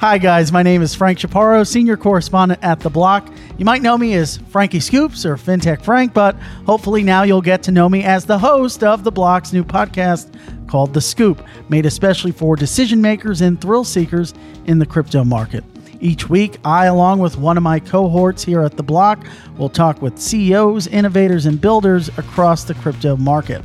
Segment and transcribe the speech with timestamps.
[0.00, 0.52] Hi, guys.
[0.52, 3.28] My name is Frank Chaparro, senior correspondent at The Block.
[3.58, 7.64] You might know me as Frankie Scoops or FinTech Frank, but hopefully now you'll get
[7.64, 10.32] to know me as the host of The Block's new podcast
[10.68, 14.32] called The Scoop, made especially for decision makers and thrill seekers
[14.66, 15.64] in the crypto market.
[16.00, 19.26] Each week, I, along with one of my cohorts here at The Block,
[19.58, 23.62] will talk with CEOs, innovators, and builders across the crypto market.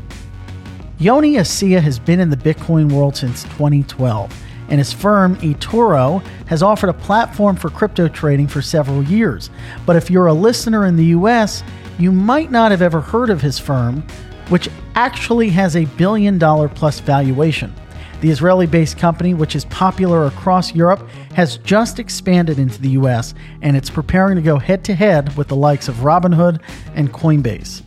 [0.98, 4.34] Yoni Assia has been in the Bitcoin world since 2012
[4.70, 9.50] and his firm, eToro, has offered a platform for crypto trading for several years.
[9.86, 11.64] But if you're a listener in the US,
[12.00, 14.04] you might not have ever heard of his firm,
[14.48, 17.74] which actually has a billion dollar plus valuation.
[18.22, 23.36] The Israeli based company, which is popular across Europe, has just expanded into the US
[23.62, 26.62] and it's preparing to go head to head with the likes of Robinhood
[26.96, 27.84] and Coinbase.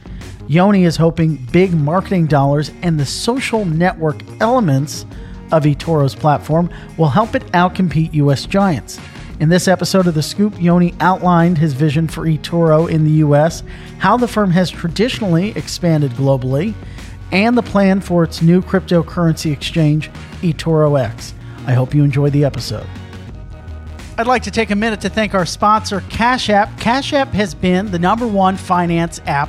[0.48, 5.04] Yoni is hoping big marketing dollars and the social network elements
[5.52, 8.98] of eToro's platform will help it outcompete US giants.
[9.40, 13.62] In this episode of The Scoop, Yoni outlined his vision for eToro in the US,
[13.98, 16.72] how the firm has traditionally expanded globally,
[17.30, 21.34] and the plan for its new cryptocurrency exchange, eToro X.
[21.66, 22.86] I hope you enjoy the episode.
[24.16, 26.80] I'd like to take a minute to thank our sponsor, Cash App.
[26.80, 29.48] Cash App has been the number one finance app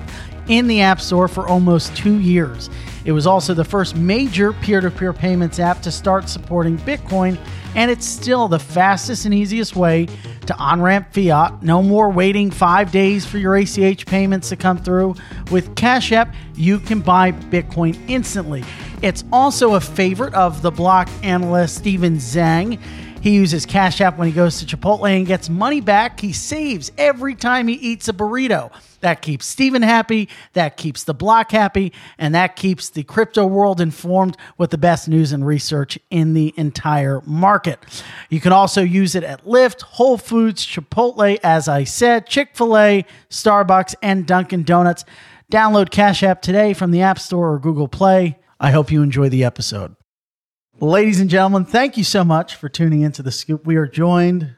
[0.50, 2.70] in the App Store for almost two years.
[3.06, 7.38] It was also the first major peer to peer payments app to start supporting Bitcoin,
[7.76, 10.08] and it's still the fastest and easiest way
[10.48, 11.64] to on ramp fiat.
[11.64, 15.16] No more waiting five days for your ACH payments to come through.
[15.52, 18.64] With Cash App, you can buy Bitcoin instantly.
[19.02, 22.80] It's also a favorite of the block analyst Steven Zheng.
[23.22, 26.20] He uses Cash App when he goes to Chipotle and gets money back.
[26.20, 28.72] He saves every time he eats a burrito.
[29.02, 33.82] That keeps Steven happy, that keeps the block happy, and that keeps the crypto world
[33.82, 37.80] informed with the best news and research in the entire market.
[38.30, 42.78] You can also use it at Lyft, Whole Foods, Chipotle, as I said, Chick fil
[42.78, 45.06] A, Starbucks, and Dunkin' Donuts.
[45.52, 48.38] Download Cash App today from the App Store or Google Play.
[48.60, 49.96] I hope you enjoy the episode.
[50.82, 53.66] Ladies and gentlemen, thank you so much for tuning into the scoop.
[53.66, 54.56] We are joined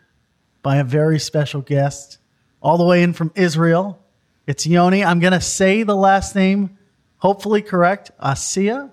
[0.61, 2.19] by a very special guest,
[2.61, 3.99] all the way in from Israel.
[4.45, 5.03] It's Yoni.
[5.03, 6.77] I'm going to say the last name,
[7.17, 8.11] hopefully correct.
[8.19, 8.91] Assia.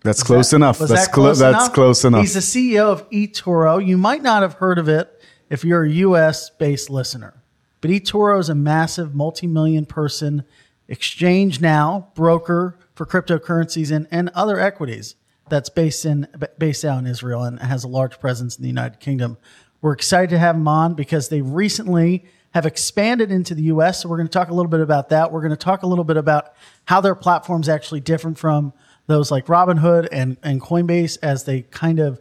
[0.00, 0.78] That's was close that, enough.
[0.78, 1.62] That's, that close cl- enough?
[1.64, 2.22] that's close enough.
[2.22, 2.40] He's the
[2.74, 3.84] CEO of eToro.
[3.84, 7.42] You might not have heard of it if you're a US based listener,
[7.82, 10.44] but eToro is a massive multi million person
[10.88, 15.14] exchange now, broker for cryptocurrencies and, and other equities
[15.48, 16.26] that's based in
[16.58, 19.38] based out in Israel and has a large presence in the United Kingdom.
[19.80, 22.24] We're excited to have them on because they recently
[22.54, 24.02] have expanded into the US.
[24.02, 25.32] So we're going to talk a little bit about that.
[25.32, 26.54] We're going to talk a little bit about
[26.86, 28.72] how their platform is actually different from
[29.06, 32.20] those like Robinhood and, and Coinbase as they kind of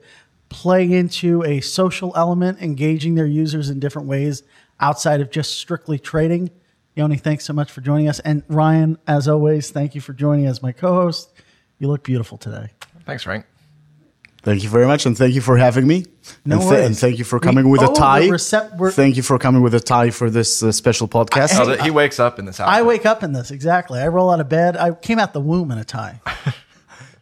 [0.49, 4.43] play into a social element, engaging their users in different ways
[4.79, 6.49] outside of just strictly trading.
[6.95, 8.19] Yoni, thanks so much for joining us.
[8.19, 11.31] And Ryan, as always, thank you for joining as my co host.
[11.79, 12.71] You look beautiful today.
[13.05, 13.45] Thanks, Frank.
[14.43, 16.05] Thank you very much, and thank you for having me.
[16.43, 18.27] No and, th- and thank you for coming we, with oh, a tie.
[18.27, 21.53] Recept- thank you for coming with a tie for this uh, special podcast.
[21.53, 22.67] I, oh, he wakes up in this house.
[22.67, 24.01] I wake up in this exactly.
[24.01, 24.75] I roll out of bed.
[24.75, 26.19] I came out the womb in a tie.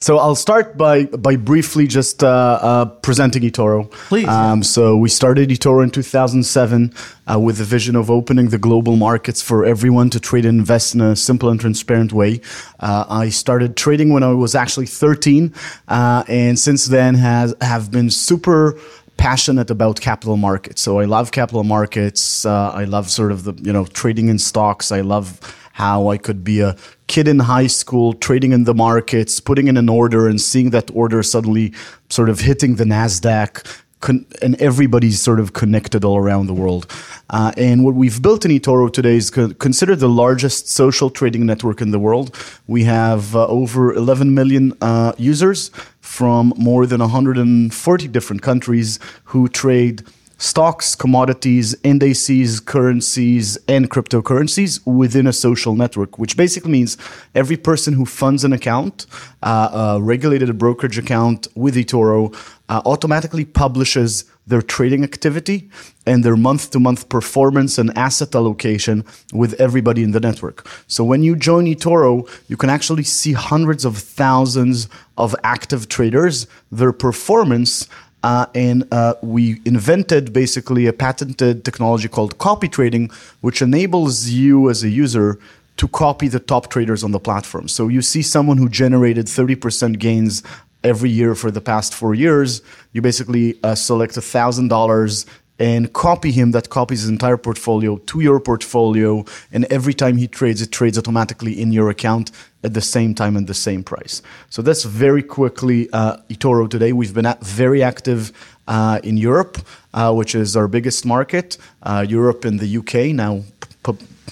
[0.01, 3.91] So I'll start by by briefly just uh, uh, presenting eToro.
[4.09, 4.27] Please.
[4.27, 6.91] Um, so we started eToro in 2007
[7.29, 10.95] uh, with the vision of opening the global markets for everyone to trade and invest
[10.95, 12.41] in a simple and transparent way.
[12.79, 15.53] Uh, I started trading when I was actually 13,
[15.87, 18.79] uh, and since then has have been super
[19.17, 20.81] passionate about capital markets.
[20.81, 22.43] So I love capital markets.
[22.43, 24.91] Uh, I love sort of the you know trading in stocks.
[24.91, 25.39] I love
[25.73, 26.75] how I could be a
[27.07, 30.89] kid in high school trading in the markets, putting in an order and seeing that
[30.93, 31.73] order suddenly
[32.09, 33.81] sort of hitting the NASDAQ.
[33.99, 36.91] Con- and everybody's sort of connected all around the world.
[37.29, 41.45] Uh, and what we've built in eToro today is co- considered the largest social trading
[41.45, 42.35] network in the world.
[42.65, 45.69] We have uh, over 11 million uh, users
[45.99, 50.01] from more than 140 different countries who trade
[50.41, 56.97] stocks, commodities, indices, currencies, and cryptocurrencies within a social network, which basically means
[57.35, 59.05] every person who funds an account,
[59.43, 62.35] uh, a regulated brokerage account with eToro,
[62.69, 65.69] uh, automatically publishes their trading activity
[66.07, 70.67] and their month to month performance and asset allocation with everybody in the network.
[70.87, 76.47] So when you join eToro, you can actually see hundreds of thousands of active traders,
[76.71, 77.87] their performance
[78.23, 83.09] uh, and uh, we invented basically a patented technology called copy trading,
[83.41, 85.39] which enables you as a user
[85.77, 87.67] to copy the top traders on the platform.
[87.67, 90.43] So you see someone who generated 30% gains
[90.83, 92.61] every year for the past four years.
[92.93, 95.25] You basically uh, select $1,000
[95.61, 100.27] and copy him that copies his entire portfolio to your portfolio and every time he
[100.27, 102.31] trades it trades automatically in your account
[102.63, 104.23] at the same time and the same price.
[104.49, 106.93] So that's very quickly uh, etoro today.
[106.93, 108.31] We've been very active
[108.67, 109.57] uh, in europe
[109.93, 112.93] uh, which is our biggest market uh, europe and the uk
[113.25, 113.43] now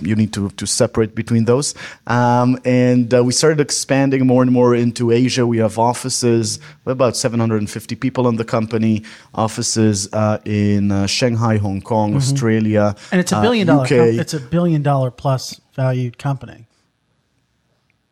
[0.01, 1.75] you need to, to separate between those.
[2.07, 5.45] Um, and uh, we started expanding more and more into Asia.
[5.45, 9.03] We have offices, about 750 people in the company,
[9.33, 12.17] offices uh, in uh, Shanghai, Hong Kong, mm-hmm.
[12.17, 12.95] Australia.
[13.11, 16.67] And it's a billion dollar, com- it's a billion dollar plus valued company.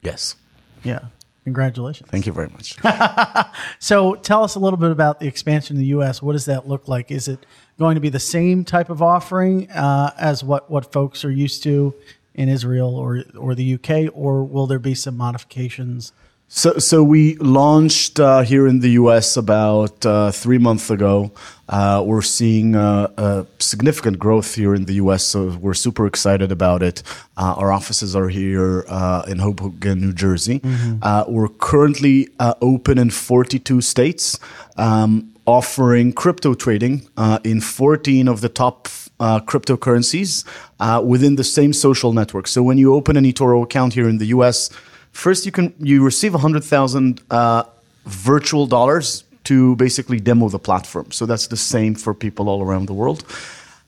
[0.02, 0.36] Yes.
[0.84, 1.00] Yeah.
[1.48, 2.10] Congratulations.
[2.10, 2.76] Thank you very much.
[3.80, 6.22] so tell us a little bit about the expansion in the U.S.
[6.22, 7.10] What does that look like?
[7.10, 7.46] Is it
[7.80, 11.64] going to be the same type of offering uh, as what, what folks are used
[11.64, 11.96] to
[12.34, 16.12] in Israel or, or the UK, or will there be some modifications?
[16.50, 21.32] So, so we launched uh, here in the US about uh, three months ago.
[21.68, 26.82] Uh, we're seeing uh, significant growth here in the US, so we're super excited about
[26.82, 27.04] it.
[27.36, 30.60] Uh, our offices are here uh, in Hoboken, New Jersey.
[30.60, 31.32] Mm-hmm.
[31.32, 34.40] we're currently open in 42 states,
[34.78, 37.08] um, offering crypto trading
[37.44, 38.88] in 14 of the top
[39.20, 40.46] uh, cryptocurrencies
[40.80, 42.48] uh, within the same social network.
[42.48, 44.70] So when you open an eToro account here in the US,
[45.12, 47.64] First, you can you receive hundred thousand uh,
[48.06, 51.10] virtual dollars to basically demo the platform.
[51.12, 53.24] So that's the same for people all around the world.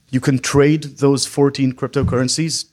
[0.10, 2.66] You can trade those 14 cryptocurrencies,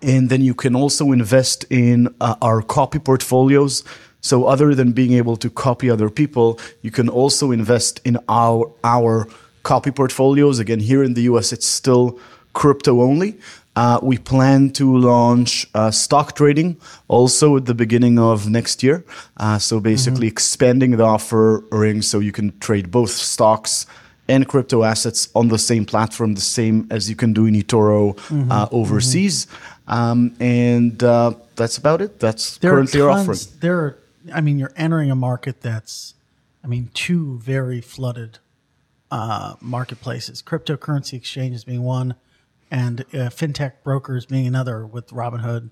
[0.00, 3.82] and then you can also invest in uh, our copy portfolios.
[4.20, 8.70] So other than being able to copy other people, you can also invest in our
[8.84, 9.28] our
[9.64, 10.58] copy portfolios.
[10.60, 12.18] Again, here in the US, it's still
[12.52, 13.36] crypto only.
[13.78, 16.76] Uh, we plan to launch uh, stock trading
[17.06, 19.04] also at the beginning of next year.
[19.36, 20.32] Uh, so basically, mm-hmm.
[20.32, 23.86] expanding the offering so you can trade both stocks
[24.26, 28.16] and crypto assets on the same platform, the same as you can do in eToro
[28.16, 28.50] mm-hmm.
[28.50, 29.46] Uh, overseas.
[29.46, 29.92] Mm-hmm.
[29.92, 32.18] Um, and uh, that's about it.
[32.18, 33.38] That's there currently our offering.
[33.60, 33.98] There are,
[34.34, 36.14] I mean, you're entering a market that's,
[36.64, 38.38] I mean, two very flooded
[39.12, 40.42] uh, marketplaces.
[40.42, 42.16] Cryptocurrency exchanges being one
[42.70, 45.70] and uh, fintech brokers being another with Robinhood,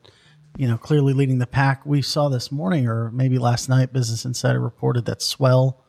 [0.56, 1.84] you know, clearly leading the pack.
[1.84, 5.82] We saw this morning or maybe last night, Business Insider reported that Swell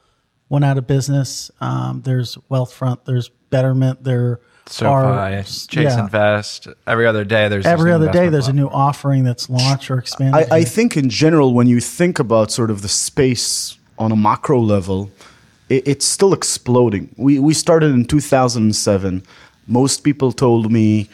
[0.49, 1.51] went out of business.
[1.59, 6.03] Um, there's Wealthfront, there's Betterment, there SoFi, are Chase yeah.
[6.03, 6.67] Invest.
[6.85, 8.57] Every other day, there's every other day there's platform.
[8.57, 10.51] a new offering that's launched or expanded.
[10.51, 14.15] I, I, think in general, when you think about sort of the space on a
[14.15, 15.09] macro level,
[15.69, 17.13] it, it's still exploding.
[17.17, 19.23] We we started in 2007
[19.67, 21.09] most people told me,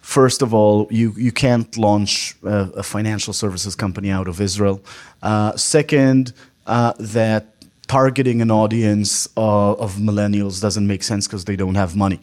[0.00, 4.80] first of all, you, you can't launch a, a financial services company out of Israel.
[5.22, 6.32] Uh, second,
[6.66, 7.54] uh, that
[7.86, 12.20] targeting an audience uh, of millennials doesn't make sense because they don't have money.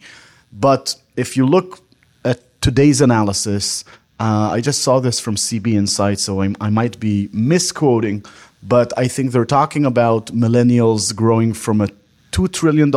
[0.52, 1.80] But if you look
[2.24, 3.84] at today's analysis,
[4.18, 8.24] uh, I just saw this from CB Insight, so I, I might be misquoting,
[8.62, 11.88] but I think they're talking about millennials growing from a
[12.32, 12.92] $2 trillion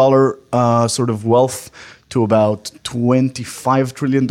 [0.53, 1.71] uh, sort of wealth
[2.09, 4.27] to about $25 trillion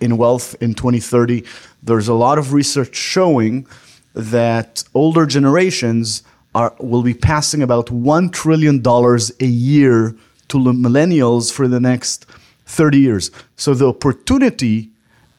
[0.00, 1.44] in wealth in 2030.
[1.82, 3.66] There's a lot of research showing
[4.14, 6.22] that older generations
[6.54, 10.16] are, will be passing about $1 trillion a year
[10.48, 12.24] to millennials for the next
[12.66, 13.30] 30 years.
[13.56, 14.90] So the opportunity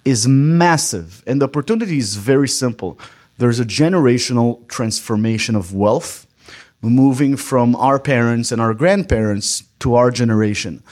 [0.06, 1.24] is massive.
[1.28, 3.00] And the opportunity is very simple.
[3.38, 6.28] There's a generational transformation of wealth
[6.82, 10.84] moving from our parents and our grandparents to our generation.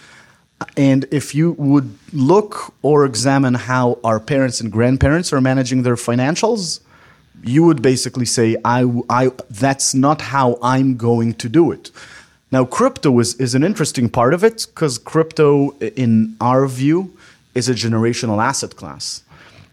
[0.77, 5.95] And if you would look or examine how our parents and grandparents are managing their
[5.95, 6.81] financials,
[7.43, 11.91] you would basically say, I, I, that's not how I'm going to do it.
[12.51, 17.15] Now, crypto is, is an interesting part of it because crypto, in our view,
[17.53, 19.23] is a generational asset class.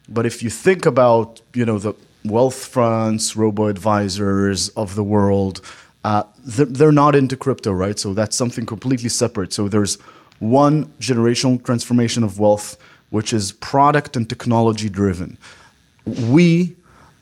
[0.09, 1.95] But if you think about, you know, the
[2.25, 5.61] wealth funds, robo advisors of the world,
[6.05, 7.99] uh, they're, they're not into crypto, right?
[7.99, 9.53] So that's something completely separate.
[9.53, 9.99] So there's
[10.43, 12.77] one generational transformation of wealth,
[13.11, 15.39] which is product and technology driven.
[16.05, 16.75] We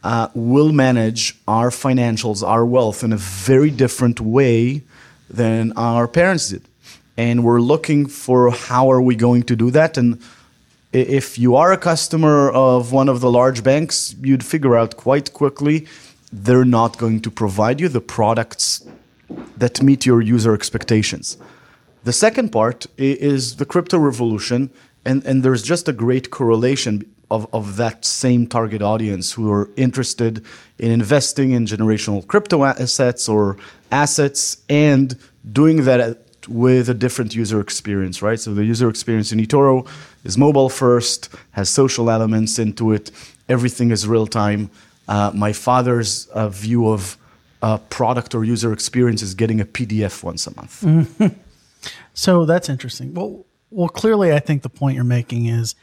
[0.02, 4.82] uh, will manage our financials, our wealth in a very different way
[5.28, 6.62] than our parents did.
[7.18, 9.98] And we're looking for how are we going to do that.
[9.98, 10.18] And
[10.92, 15.34] if you are a customer of one of the large banks, you'd figure out quite
[15.34, 15.86] quickly
[16.32, 18.86] they're not going to provide you the products
[19.58, 21.36] that meet your user expectations.
[22.04, 24.71] The second part is the crypto revolution,
[25.04, 29.71] and, and there's just a great correlation of, of that same target audience who are
[29.76, 30.45] interested
[30.78, 33.57] in investing in generational crypto assets or
[33.92, 35.16] assets and
[35.52, 38.40] doing that with a different user experience, right?
[38.40, 39.87] So the user experience in eToro
[40.25, 43.11] is mobile first, has social elements into it.
[43.49, 44.71] Everything is real time.
[45.07, 47.16] Uh, my father's uh, view of
[47.62, 51.37] uh, product or user experience is getting a PDF once a month.
[52.14, 53.14] So that's interesting.
[53.14, 55.75] Well, well, clearly, I think the point you're making is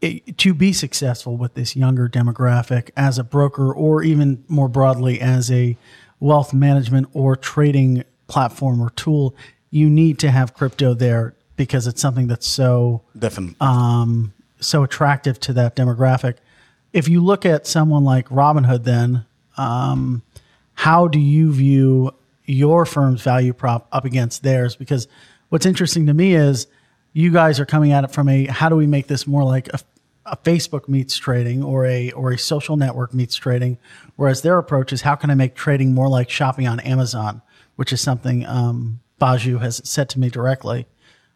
[0.00, 5.20] it, to be successful with this younger demographic as a broker, or even more broadly
[5.20, 5.76] as a
[6.20, 9.34] wealth management or trading platform or tool,
[9.70, 15.38] you need to have crypto there because it's something that's so definitely um, so attractive
[15.40, 16.36] to that demographic.
[16.92, 19.26] If you look at someone like Robinhood, then
[19.56, 20.22] um,
[20.74, 22.14] how do you view
[22.48, 24.74] your firm's value prop up against theirs?
[24.74, 25.06] Because
[25.50, 26.66] what's interesting to me is
[27.12, 29.68] you guys are coming at it from a how do we make this more like
[29.68, 29.80] a,
[30.26, 33.78] a Facebook meets trading or a or a social network meets trading,
[34.16, 37.42] whereas their approach is how can I make trading more like shopping on Amazon,
[37.76, 40.86] which is something um, Baiju has said to me directly.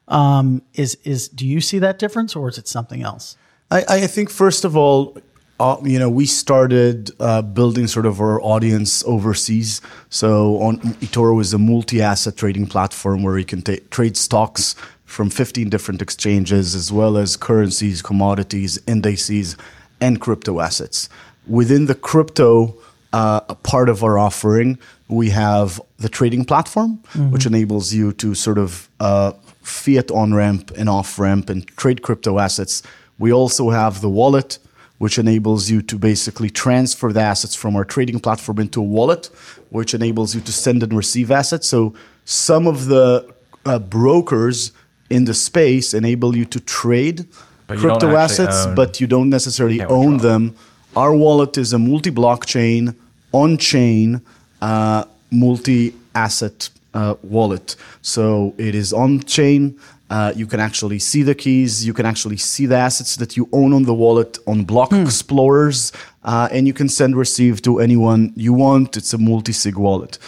[0.09, 3.37] Um, is is do you see that difference, or is it something else?
[3.71, 5.16] I, I think first of all,
[5.62, 9.81] uh, you know, we started uh, building sort of our audience overseas.
[10.11, 15.31] So on eToro is a multi-asset trading platform where you can t- trade stocks from
[15.31, 19.57] 15 different exchanges, as well as currencies, commodities, indices,
[20.00, 21.09] and crypto assets.
[21.47, 22.75] Within the crypto
[23.12, 27.31] uh, part of our offering, we have the trading platform, mm-hmm.
[27.31, 29.31] which enables you to sort of uh,
[29.62, 32.83] fiat on ramp and off ramp and trade crypto assets.
[33.21, 34.59] We also have the wallet,
[35.02, 39.26] which enables you to basically transfer the assets from our trading platform into a wallet,
[39.71, 41.66] which enables you to send and receive assets.
[41.66, 41.92] So
[42.25, 43.28] some of the
[43.66, 44.71] uh, brokers
[45.11, 47.26] in the space enable you to trade
[47.66, 50.54] but crypto assets, but you don't necessarily own them.
[50.94, 52.94] Our wallet is a multi blockchain,
[53.32, 54.23] on chain
[54.61, 57.75] uh, multi asset uh, wallet.
[58.02, 59.80] So it is on chain.
[60.12, 61.87] Uh, you can actually see the keys.
[61.87, 65.02] You can actually see the assets that you own on the wallet on Block hmm.
[65.07, 65.90] Explorers,
[66.23, 68.95] uh, and you can send receive to anyone you want.
[68.99, 70.19] It's a multi sig wallet.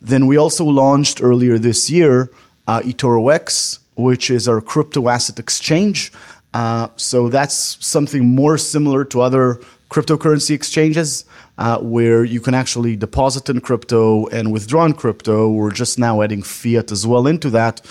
[0.00, 2.30] Then we also launched earlier this year
[2.66, 6.10] uh, eToro X, which is our crypto asset exchange.
[6.54, 11.26] Uh, so that's something more similar to other cryptocurrency exchanges
[11.58, 15.50] uh, where you can actually deposit in crypto and withdraw in crypto.
[15.50, 17.82] We're just now adding fiat as well into that.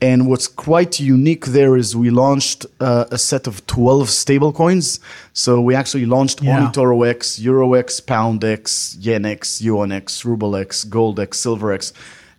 [0.00, 5.00] And what's quite unique there is we launched uh, a set of 12 stablecoins.
[5.32, 6.58] So we actually launched yeah.
[6.58, 11.38] on eToro X, Euro X, Pound X, Yen X, Yuan X, Ruble X, Gold X,
[11.38, 11.94] Silver X.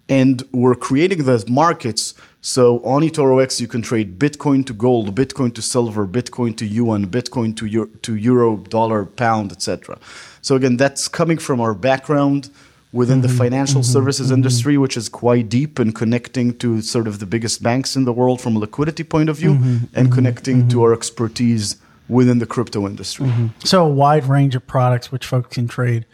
[0.07, 2.13] And we're creating the markets
[2.47, 3.03] so on
[3.41, 7.65] X, you can trade Bitcoin to gold, Bitcoin to silver, Bitcoin to yuan, Bitcoin to
[7.65, 9.97] euro, to euro dollar, pound, etc.
[10.41, 12.49] So again, that's coming from our background
[12.97, 14.39] within mm-hmm, the financial mm-hmm, services mm-hmm.
[14.39, 18.13] industry, which is quite deep and connecting to sort of the biggest banks in the
[18.19, 20.83] world from a liquidity point of view, mm-hmm, and mm-hmm, connecting to mm-hmm.
[20.83, 21.77] our expertise
[22.09, 23.31] within the crypto industry.
[23.63, 26.05] So a wide range of products which folks can trade,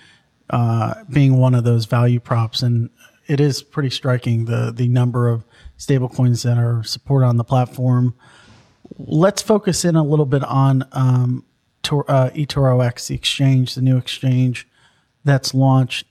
[0.49, 2.89] uh, being one of those value props, and
[3.27, 5.45] it is pretty striking the the number of
[5.77, 8.13] stablecoins that are supported on the platform.
[8.97, 11.45] Let's focus in a little bit on um,
[11.81, 14.67] Tor- uh, eToro X, the exchange, the new exchange
[15.23, 16.05] that's launched.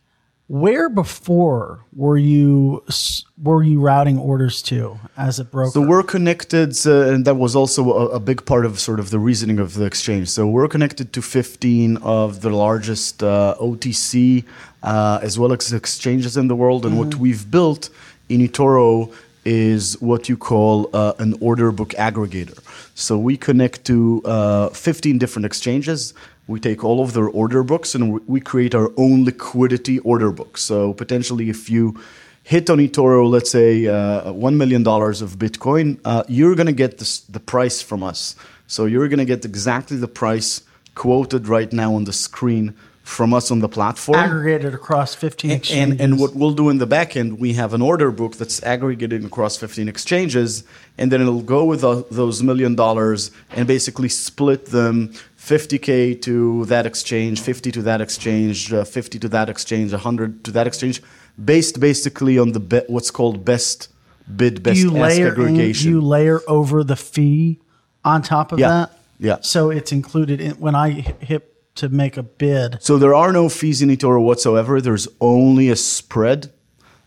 [0.49, 2.85] Where before were you
[3.43, 5.71] were you routing orders to as a broker?
[5.71, 9.11] So we're connected, uh, and that was also a, a, big part of sort of
[9.11, 10.29] the reasoning of the exchange.
[10.29, 14.45] So we're connected to 15 of the largest uh, OTC
[14.83, 17.05] uh, as well as exchanges in the world, and mm-hmm.
[17.05, 17.89] what we've built
[18.29, 19.13] in eToro
[19.45, 22.59] is what you call uh, an order book aggregator.
[22.95, 26.15] So we connect to uh, 15 different exchanges.
[26.47, 30.59] We take all of their order books and we create our own liquidity order book.
[30.59, 32.01] So potentially, if you
[32.43, 36.99] hit on eToro, let's say uh, $1 million of Bitcoin, uh, you're going to get
[36.99, 38.35] this, the price from us.
[38.67, 40.63] So you're going to get exactly the price
[40.95, 44.19] quoted right now on the screen from us on the platform.
[44.19, 45.93] Aggregated across 15 exchanges.
[45.93, 48.63] And, and what we'll do in the back end, we have an order book that's
[48.63, 50.65] aggregated across 15 exchanges,
[50.97, 56.87] and then it'll go with those million dollars and basically split them 50K to that
[56.87, 61.03] exchange, 50 to that exchange, uh, 50 to that exchange, 100 to that exchange,
[61.45, 63.89] based basically on the be- what's called best
[64.37, 65.89] bid, best you ask aggregation.
[65.89, 67.59] In, you layer over the fee
[68.05, 68.69] on top of yeah.
[68.69, 68.99] that?
[69.19, 69.39] Yeah.
[69.41, 72.79] So it's included in when I hit to make a bid.
[72.81, 74.81] So there are no fees in eToro whatsoever.
[74.81, 76.53] There's only a spread,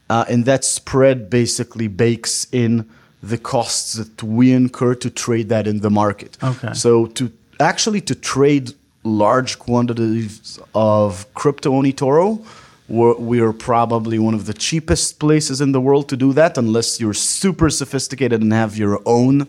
[0.09, 2.89] uh, and that spread basically bakes in
[3.23, 6.37] the costs that we incur to trade that in the market.
[6.43, 6.73] Okay.
[6.73, 12.45] So to actually to trade large quantities of crypto on eToro,
[12.88, 16.57] we're, we are probably one of the cheapest places in the world to do that,
[16.57, 19.47] unless you're super sophisticated and have your own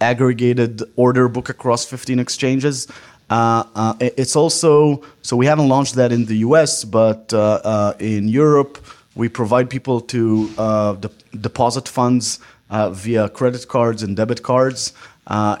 [0.00, 2.86] aggregated order book across 15 exchanges.
[3.28, 7.94] Uh, uh, it's also so we haven't launched that in the U.S., but uh, uh,
[7.98, 8.78] in Europe
[9.16, 11.10] we provide people to uh, de-
[11.40, 12.38] deposit funds
[12.70, 14.92] uh, via credit cards and debit cards,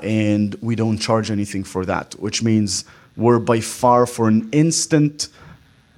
[0.02, 2.84] and we don't charge anything for that, which means
[3.16, 5.28] we're by far for an instant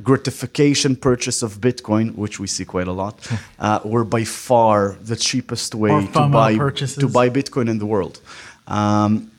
[0.03, 5.17] gratification purchase of Bitcoin, which we see quite a lot, uh, were by far the
[5.17, 6.99] cheapest way to buy purchases.
[6.99, 8.21] to buy Bitcoin in the world.
[8.67, 9.31] Um,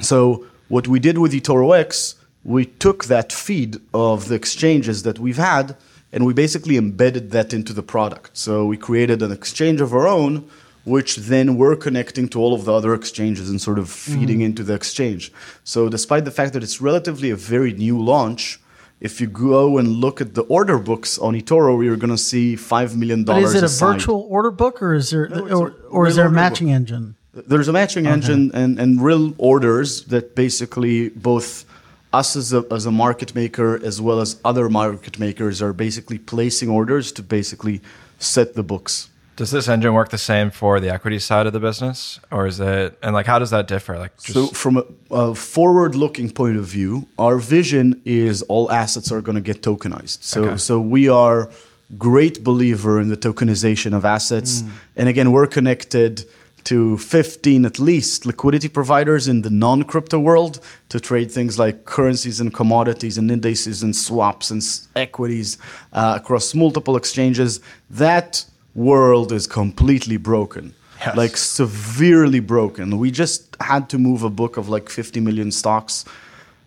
[0.00, 5.18] so what we did with eToro X, we took that feed of the exchanges that
[5.18, 5.76] we've had,
[6.12, 8.36] and we basically embedded that into the product.
[8.36, 10.48] So we created an exchange of our own,
[10.90, 14.48] which then we're connecting to all of the other exchanges and sort of feeding mm.
[14.48, 15.32] into the exchange.
[15.64, 18.60] So despite the fact that it's relatively a very new launch,
[19.00, 22.56] if you go and look at the order books on eToro, you're going to see
[22.56, 23.54] five million dollars.
[23.54, 26.30] Is it a virtual order book, or is there, no, or, or is there a
[26.30, 26.76] matching book.
[26.76, 27.14] engine?
[27.32, 28.14] There's a matching okay.
[28.14, 31.64] engine and, and real orders that basically both
[32.12, 36.18] us as a, as a market maker as well as other market makers are basically
[36.18, 37.80] placing orders to basically
[38.18, 39.09] set the books.
[39.40, 42.60] Does this engine work the same for the equity side of the business, or is
[42.60, 42.98] it?
[43.02, 43.96] And like, how does that differ?
[43.96, 44.34] Like, just...
[44.34, 49.36] so from a, a forward-looking point of view, our vision is all assets are going
[49.36, 50.22] to get tokenized.
[50.22, 50.56] So, okay.
[50.58, 51.48] so we are
[51.96, 54.72] great believer in the tokenization of assets, mm.
[54.94, 56.26] and again, we're connected
[56.64, 62.40] to 15 at least liquidity providers in the non-crypto world to trade things like currencies
[62.40, 64.62] and commodities and indices and swaps and
[64.94, 65.56] equities
[65.94, 67.60] uh, across multiple exchanges.
[67.88, 68.44] That
[68.74, 70.74] world is completely broken.
[71.00, 71.16] Yes.
[71.16, 72.98] Like severely broken.
[72.98, 76.04] We just had to move a book of like 50 million stocks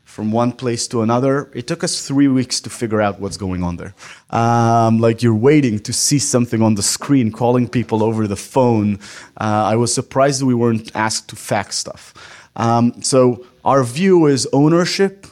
[0.04, 1.50] from one place to another.
[1.54, 3.94] It took us three weeks to figure out what's going on there.
[4.30, 9.00] Um, like you're waiting to see something on the screen, calling people over the phone.
[9.42, 12.14] Uh, I was surprised we weren't asked to fax stuff.
[12.56, 15.26] Um, so our view is ownership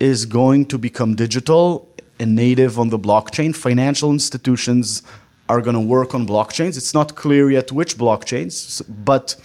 [0.00, 3.54] is going to become digital and native on the blockchain.
[3.54, 5.02] Financial institutions
[5.48, 6.76] are going to work on blockchains.
[6.76, 9.36] It's not clear yet which blockchains, but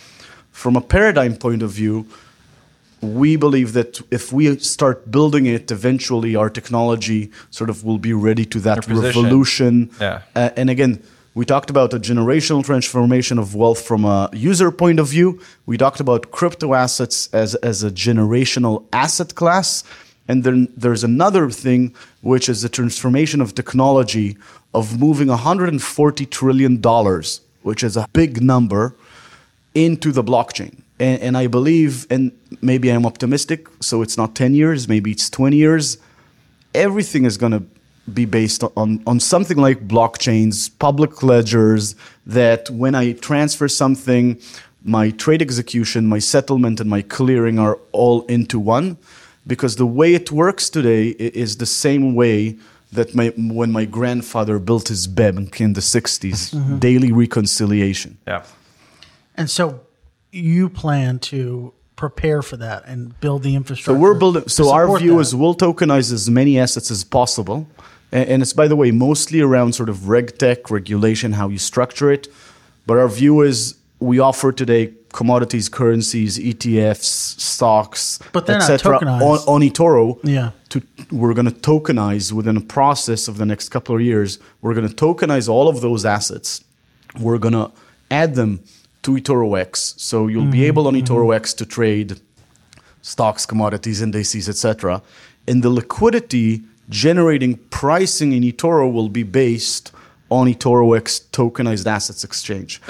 [0.52, 2.06] from a paradigm point of view,
[3.02, 8.14] we believe that if we start building it, eventually our technology sort of will be
[8.14, 9.90] ready to that revolution.
[10.02, 10.22] Yeah.
[10.36, 11.02] Uh, and again,
[11.34, 15.40] we talked about a generational transformation of wealth from a user point of view.
[15.66, 19.84] We talked about crypto assets as, as a generational asset class.
[20.28, 24.38] And then there's another thing, which is the transformation of technology
[24.74, 26.82] of moving $140 trillion,
[27.64, 28.96] which is a big number,
[29.74, 30.82] into the blockchain.
[31.00, 35.30] And, and, I believe, and maybe I'm optimistic, so it's not 10 years, maybe it's
[35.30, 35.98] 20 years,
[36.74, 37.64] everything is going to
[38.14, 44.42] be based on, on something like blockchains, public ledgers, that when I transfer something,
[44.84, 48.98] my trade execution, my settlement, and my clearing are all into one.
[49.48, 52.58] Because the way it works today is the same way
[52.92, 56.80] that my, when my grandfather built his bank in the 60s, mm-hmm.
[56.80, 58.18] daily reconciliation.
[58.28, 58.44] Yeah.
[59.36, 59.82] And so
[60.32, 63.98] you plan to prepare for that and build the infrastructure.
[63.98, 64.48] So we're building.
[64.48, 65.22] So our view that.
[65.22, 67.68] is we'll tokenize as many assets as possible,
[68.12, 71.58] and, and, it's by the way mostly around sort of reg tech regulation, how you
[71.58, 72.28] structure it.
[72.88, 78.98] But our view is we offer today commodities, currencies, ETFs, stocks, etc.
[78.98, 80.20] On, on eToro.
[80.24, 80.52] Yeah.
[80.70, 84.40] To, we're going to tokenize within a process of the next couple of years.
[84.62, 86.64] We're going to tokenize all of those assets.
[87.20, 87.72] We're going to
[88.12, 88.64] add them
[89.04, 89.96] to eToro X.
[89.98, 90.52] So you'll mm-hmm.
[90.52, 91.34] be able on eToro mm-hmm.
[91.34, 92.20] X to trade
[93.02, 95.02] stocks, commodities, indices, etc.
[95.48, 99.92] And the liquidity generating pricing in eToro will be based
[100.30, 102.82] on eToro X tokenized assets exchange.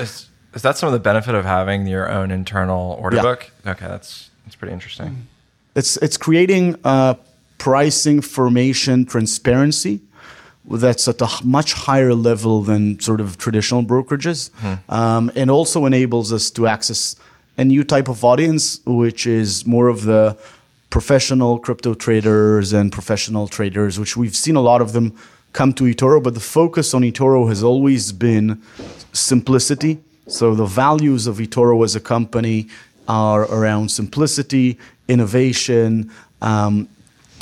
[0.60, 3.22] Is that some of the benefit of having your own internal order yeah.
[3.22, 3.50] book?
[3.66, 5.26] Okay, that's that's pretty interesting.
[5.74, 7.16] It's it's creating a
[7.60, 10.02] pricing formation transparency
[10.70, 14.74] that's at a much higher level than sort of traditional brokerages, hmm.
[14.94, 17.16] um, and also enables us to access
[17.58, 20.38] a new type of audience, which is more of the
[20.90, 25.16] professional crypto traders and professional traders, which we've seen a lot of them
[25.54, 28.62] come to eToro, but the focus on eToro has always been
[29.14, 32.68] simplicity so the values of eToro as a company
[33.08, 36.12] are around simplicity, innovation,
[36.42, 36.88] um,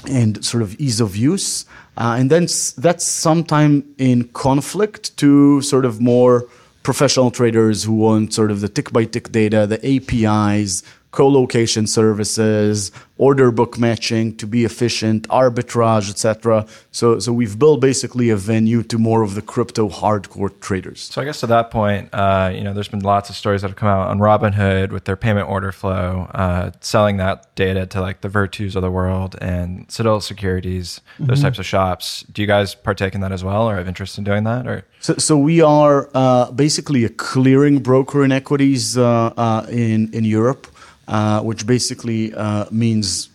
[0.10, 1.66] and sort of ease of use.
[1.98, 2.48] Uh, and then
[2.78, 6.48] that's sometimes in conflict to sort of more
[6.84, 10.84] professional traders who want sort of the tick by tick data, the APIs,
[11.18, 16.68] co location services, order book matching to be efficient, arbitrage, etc.
[16.92, 21.02] So, so we've built basically a venue to more of the crypto hardcore traders.
[21.02, 23.70] So I guess to that point, uh, you know, there's been lots of stories that
[23.70, 28.00] have come out on Robinhood with their payment order flow, uh, selling that data to
[28.00, 32.24] like the Virtus of the world and Citadel Securities, those types of shops.
[32.32, 34.86] Do you guys partake in that as well, or have interest in doing that, or?
[35.00, 40.24] So, so we are uh, basically a clearing broker in equities uh, uh, in in
[40.24, 40.68] Europe,
[41.08, 43.30] uh, which basically uh, means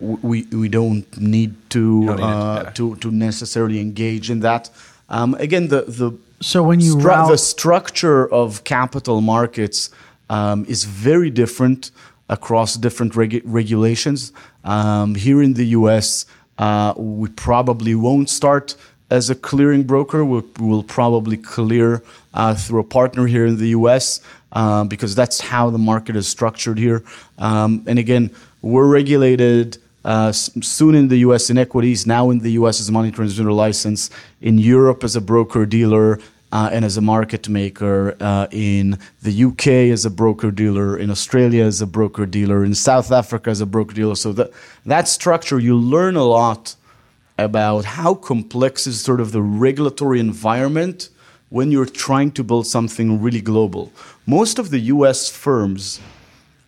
[0.00, 2.70] we we don't need to don't need it, uh, yeah.
[2.70, 4.70] to to necessarily engage in that.
[5.08, 9.90] Um, again, the the So when you stru- route, the structure of capital markets
[10.28, 11.90] um, is very different
[12.28, 14.32] across different regu- regulations.
[14.64, 16.26] Um, here in the U.S.,
[16.58, 18.76] uh, we probably won't start
[19.10, 20.24] as a clearing broker.
[20.24, 24.20] We'll, we'll probably clear uh, through a partner here in the U.S.
[24.52, 27.02] Uh, because that's how the market is structured here.
[27.38, 28.30] Um, and again,
[28.62, 31.50] we're regulated uh, soon in the U.S.
[31.50, 32.80] in equities, now in the U.S.
[32.80, 36.20] as a money transmitter license, in Europe as a broker dealer,
[36.52, 41.10] uh, and as a market maker, uh, in the UK as a broker dealer, in
[41.10, 44.14] Australia as a broker dealer, in South Africa as a broker dealer.
[44.14, 44.50] So that
[44.86, 46.76] that structure, you learn a lot
[47.38, 51.08] about how complex is sort of the regulatory environment
[51.48, 53.92] when you're trying to build something really global.
[54.26, 55.28] Most of the U.S.
[55.30, 56.00] firms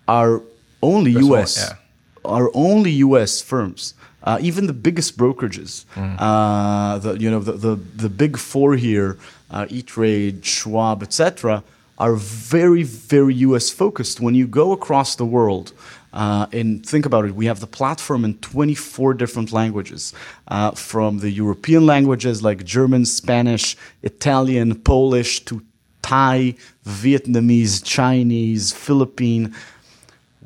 [0.08, 0.42] are
[0.82, 1.56] only That's U.S.
[1.58, 2.30] yeah.
[2.30, 3.40] Are only U.S.
[3.40, 3.94] firms.
[4.22, 9.16] Uh, even the biggest brokerages, uh, the you know the, the the big four here,
[9.52, 11.62] uh, E-Trade, Schwab, etc.,
[11.98, 13.70] are very very U.S.
[13.70, 14.20] focused.
[14.20, 15.72] When you go across the world,
[16.12, 20.14] uh, and think about it, we have the platform in 24 different languages,
[20.48, 25.62] uh, from the European languages like German, Spanish, Italian, Polish to
[26.02, 29.54] Thai, Vietnamese, Chinese, Philippine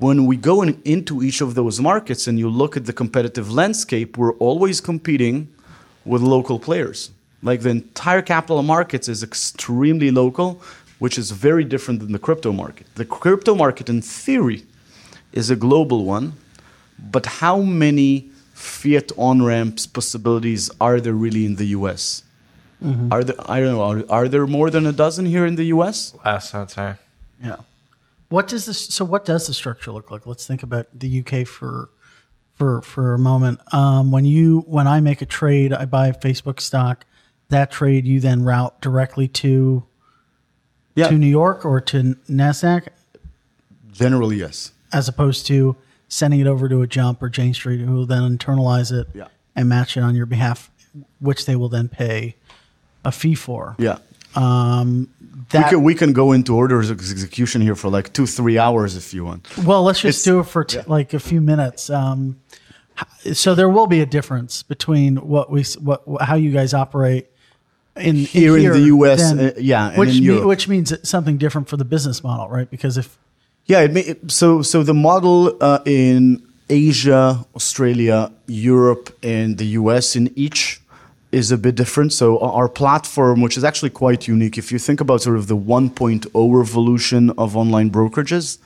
[0.00, 3.52] when we go in, into each of those markets and you look at the competitive
[3.52, 5.46] landscape, we're always competing
[6.06, 7.10] with local players.
[7.42, 10.62] Like the entire capital markets is extremely local,
[10.98, 12.86] which is very different than the crypto market.
[12.94, 14.64] The crypto market, in theory,
[15.32, 16.34] is a global one,
[16.98, 22.22] but how many fiat on ramps possibilities are there really in the US?
[23.10, 25.64] Are there, I don't know, are, are there more than a dozen here in the
[25.64, 26.14] US?
[26.24, 26.94] Less, I'd say.
[27.42, 27.56] yeah.
[28.30, 28.86] What does this?
[28.94, 30.24] So what does the structure look like?
[30.24, 31.90] Let's think about the UK for
[32.54, 33.58] for for a moment.
[33.74, 37.04] Um, when you when I make a trade, I buy Facebook stock.
[37.48, 39.82] That trade you then route directly to
[40.94, 42.86] Yeah, to New York or to Nasdaq,
[43.90, 44.72] generally, yes.
[44.92, 45.76] As opposed to
[46.08, 49.28] sending it over to a Jump or Jane Street, who will then internalize it Yeah.
[49.54, 50.70] and match it on your behalf,
[51.20, 52.36] which they will then pay
[53.04, 53.76] a fee for.
[53.78, 53.98] Yeah.
[54.34, 55.08] Um,
[55.52, 58.96] we can we can go into orders of execution here for like two three hours
[58.96, 59.48] if you want.
[59.64, 60.84] Well, let's just It's- do it for t- yeah.
[60.86, 61.90] like a few minutes.
[61.90, 62.36] Um,
[63.32, 67.26] so there will be a difference between what we what how you guys operate
[67.96, 71.36] in Here in the US, than- uh, yeah, and which in me- which means something
[71.36, 72.70] different for the business model, right?
[72.70, 73.18] Because if
[73.66, 80.16] Yeah, it may, so so the model uh, in Asia, Australia, Europe, and the US
[80.16, 80.80] in each
[81.32, 82.12] is a bit different.
[82.12, 85.56] So our platform, which is actually quite unique, if you think about sort of the
[85.56, 88.58] 1.0 revolution of online brokerages,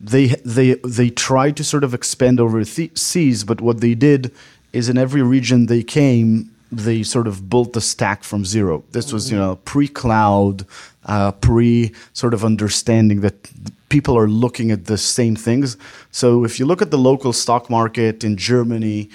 [0.00, 4.32] they they they tried to sort of expand overseas, but what they did
[4.72, 8.84] is in every region they came, they sort of built the stack from zero.
[8.92, 10.66] This was you know pre-cloud,
[11.06, 13.50] uh, pre sort of understanding that
[13.88, 15.76] people are looking at the same things.
[16.10, 19.10] So if you look at the local stock market in Germany.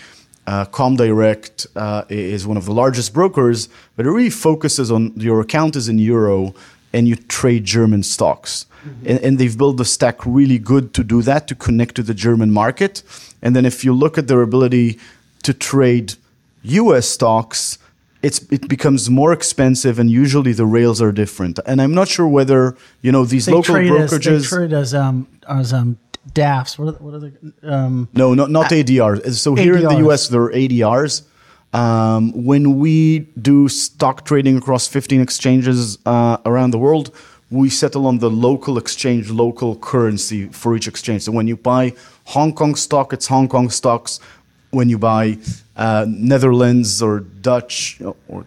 [0.48, 5.42] Uh, Comdirect uh, is one of the largest brokers, but it really focuses on your
[5.42, 6.56] account is in euro
[6.92, 8.66] and you trade German stocks.
[9.06, 12.14] And, and they've built the stack really good to do that, to connect to the
[12.14, 13.04] German market.
[13.42, 15.00] And then if you look at their ability
[15.44, 16.16] to trade
[16.64, 17.78] US stocks,
[18.22, 21.60] it's, it becomes more expensive and usually the rails are different.
[21.66, 24.50] And I'm not sure whether, you know, these they local trade as they brokerages.
[24.50, 25.98] trade as um as um
[26.34, 26.78] DAFs.
[26.78, 29.36] What are, what are the um No, not, not ADRs.
[29.36, 31.24] So here in the US, there are ADRs.
[31.72, 37.14] Um, when we do stock trading across 15 exchanges uh, around the world,
[37.52, 41.24] we settle on the local exchange, local currency for each exchange.
[41.24, 41.94] So when you buy
[42.26, 44.20] Hong Kong stock, it's Hong Kong stocks.
[44.72, 45.38] When you buy
[45.76, 48.46] uh, Netherlands or Dutch or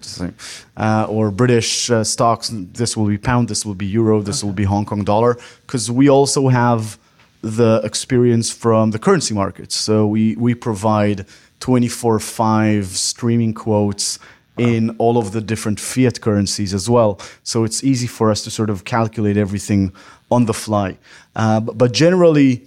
[0.77, 4.53] uh, or British uh, stocks, this will be pound, this will be euro, this will
[4.53, 6.99] be Hong Kong dollar, because we also have
[7.43, 9.75] the experience from the currency markets.
[9.75, 11.27] So we, we provide
[11.61, 14.19] 24 5 streaming quotes
[14.59, 17.19] in all of the different fiat currencies as well.
[17.43, 19.93] So it's easy for us to sort of calculate everything
[20.31, 20.99] on the fly.
[21.35, 22.63] Uh, but, but generally,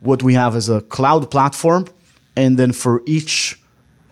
[0.00, 1.86] what we have is a cloud platform,
[2.36, 3.60] and then for each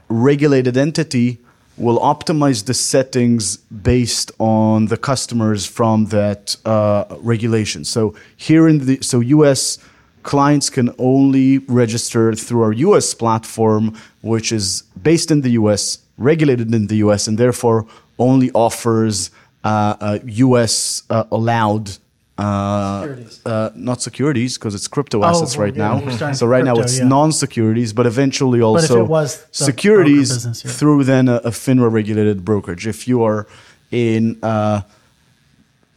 [0.09, 1.39] regulated entity,
[1.77, 7.85] we'll optimize the settings based on the customers from that uh, regulation.
[7.85, 9.79] So here in the so U.S.
[10.23, 13.15] clients can only register through our U.S.
[13.15, 17.87] platform, which is based in the U.S., regulated in the U.S., and therefore
[18.19, 19.31] only offers
[19.65, 21.03] uh, uh, U.S.
[21.11, 21.99] Allowed
[22.39, 26.33] uh, uh, not securities because it's crypto assets we're right getting- now.
[26.33, 27.05] So right now it's yeah.
[27.05, 30.71] non-securities, but eventually also was securities business, yeah.
[30.71, 32.87] through then a, a FINRA regulated brokerage.
[32.87, 33.47] If you are
[33.91, 34.81] in uh,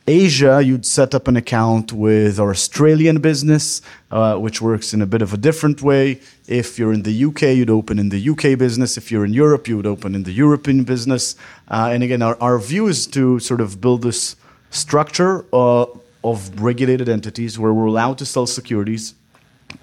[0.07, 5.05] Asia, you'd set up an account with our Australian business, uh, which works in a
[5.07, 6.19] bit of a different way.
[6.47, 8.97] If you're in the UK, you'd open in the UK business.
[8.97, 11.35] If you're in Europe, you would open in the European business.
[11.69, 14.35] Uh, and again, our, our view is to sort of build this
[14.69, 15.85] structure uh,
[16.31, 19.15] of regulated entities where we're allowed to sell securities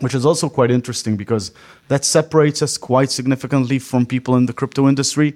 [0.01, 1.53] which is also quite interesting because
[1.89, 5.35] that separates us quite significantly from people in the crypto industry.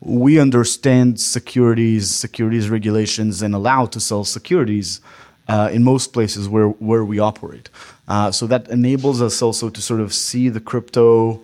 [0.00, 5.00] We understand securities, securities regulations, and allow to sell securities
[5.48, 7.70] uh, in most places where, where we operate.
[8.08, 11.40] Uh, so that enables us also to sort of see the crypto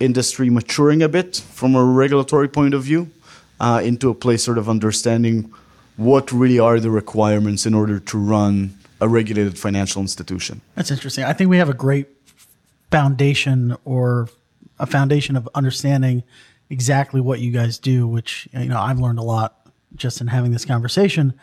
[0.00, 3.10] industry maturing a bit from a regulatory point of view
[3.60, 5.52] uh, into a place sort of understanding
[5.96, 10.60] what really are the requirements in order to run a regulated financial institution.
[10.76, 11.24] That's interesting.
[11.24, 12.08] I think we have a great
[12.90, 14.28] foundation or
[14.78, 16.22] a foundation of understanding
[16.70, 20.52] exactly what you guys do, which you know I've learned a lot just in having
[20.52, 21.34] this conversation.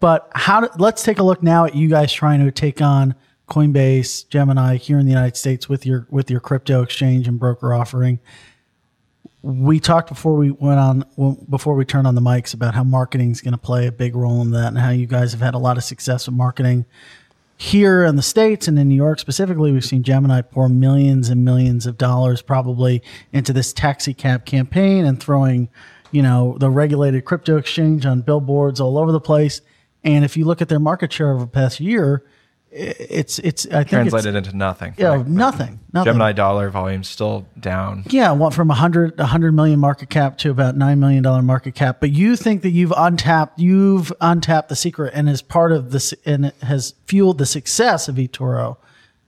[0.00, 0.62] But how?
[0.62, 3.14] Do, let's take a look now at you guys trying to take on
[3.48, 7.74] Coinbase, Gemini here in the United States with your with your crypto exchange and broker
[7.74, 8.18] offering.
[9.44, 11.04] We talked before we went on
[11.50, 14.16] before we turned on the mics about how marketing is going to play a big
[14.16, 16.86] role in that, and how you guys have had a lot of success with marketing
[17.56, 21.44] here in the states and in New York specifically, we've seen Gemini pour millions and
[21.44, 23.02] millions of dollars probably
[23.32, 25.68] into this taxi cab campaign and throwing,
[26.10, 29.60] you know, the regulated crypto exchange on billboards all over the place.
[30.02, 32.24] And if you look at their market share over the past year,
[32.74, 34.94] it's it's I think Translated it's, into nothing.
[34.96, 36.12] yeah Like, nothing nothing.
[36.12, 38.04] Gemini dollar volume still down.
[38.08, 41.42] Yeah, went from a hundred a hundred million market cap to about nine million dollar
[41.42, 41.98] market cap.
[42.00, 46.12] But you think that you've untapped you've untapped the secret and is part of this
[46.26, 48.76] and it has fueled the success of eToro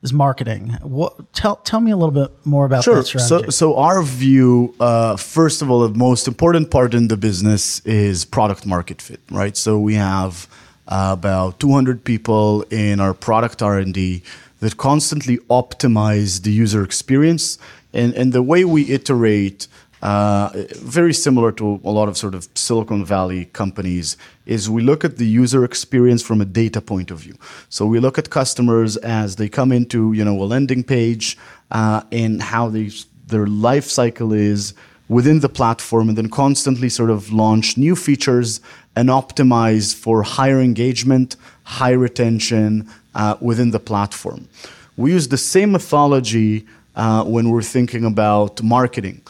[0.02, 0.70] is marketing.
[0.82, 2.96] What tell tell me a little bit more about Sure.
[2.96, 3.28] that strategy.
[3.44, 7.80] So, so our view, uh, first of all, the most important part in the business
[7.86, 9.56] is product market fit, right?
[9.56, 14.22] So we have uh, about 200 people in our product R&D
[14.60, 17.58] that constantly optimize the user experience,
[17.92, 19.68] and and the way we iterate.
[20.02, 25.04] Uh, very similar to a lot of sort of Silicon Valley companies is we look
[25.04, 27.34] at the user experience from a data point of view.
[27.70, 31.38] So we look at customers as they come into you know a landing page
[31.70, 32.90] uh, and how they
[33.26, 34.74] their life cycle is
[35.08, 38.60] within the platform, and then constantly sort of launch new features
[38.94, 44.48] and optimize for higher engagement, high retention uh, within the platform.
[44.96, 46.66] We use the same methodology
[46.96, 49.20] uh, when we're thinking about marketing.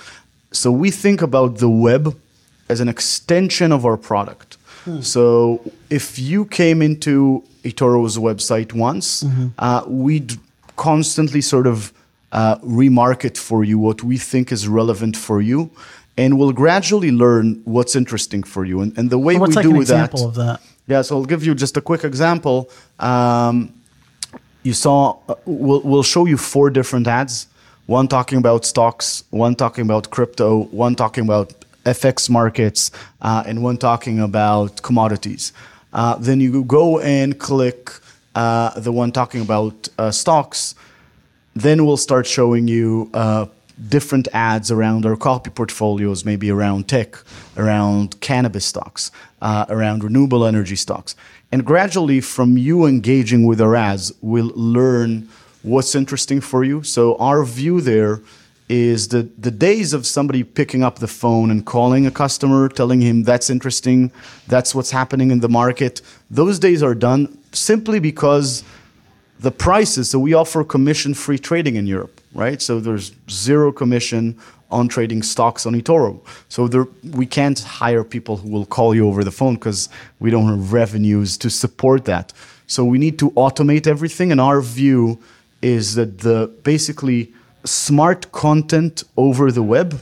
[0.53, 2.17] So we think about the web
[2.69, 4.57] as an extension of our product.
[5.03, 5.61] So
[5.91, 9.25] if you came into eToro's website once,
[9.59, 10.39] uh, we'd
[10.77, 11.93] constantly sort of
[12.37, 15.71] uh, remarket for you what we think is relevant for you,
[16.17, 18.81] and we'll gradually learn what's interesting for you.
[18.83, 20.61] And, and the way What's we like do that, of that?
[20.87, 22.71] yeah, so I'll give you just a quick example.
[22.99, 23.73] Um,
[24.63, 27.49] you saw, uh, we'll, we'll show you four different ads
[27.87, 32.91] one talking about stocks, one talking about crypto, one talking about FX markets,
[33.23, 35.53] uh, and one talking about commodities.
[35.93, 37.93] Uh, then you go and click
[38.35, 40.75] uh, the one talking about uh, stocks.
[41.57, 43.47] Then we'll start showing you uh,
[43.89, 47.17] different ads around our copy portfolios, maybe around tech,
[47.57, 51.17] around cannabis stocks, uh, around renewable energy stocks.
[51.51, 55.31] And gradually, from you engaging with our ads, we'll learn
[55.63, 56.83] what's interesting for you.
[56.83, 58.21] So, our view there
[58.69, 63.01] is that the days of somebody picking up the phone and calling a customer, telling
[63.01, 64.11] him that's interesting,
[64.47, 68.63] that's what's happening in the market, those days are done simply because
[69.41, 72.61] the prices so we offer commission free trading in europe right?
[72.61, 74.39] So there's zero commission
[74.71, 76.21] on trading stocks on etoro.
[76.49, 79.89] So there, we can't hire people who will call you over the phone because
[80.21, 82.33] we don't have revenues to support that.
[82.67, 85.19] So we need to automate everything and our view
[85.63, 87.33] is that the basically
[87.65, 90.01] smart content over the web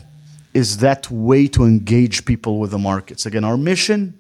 [0.55, 3.27] is that way to engage people with the markets.
[3.27, 4.15] Again our mission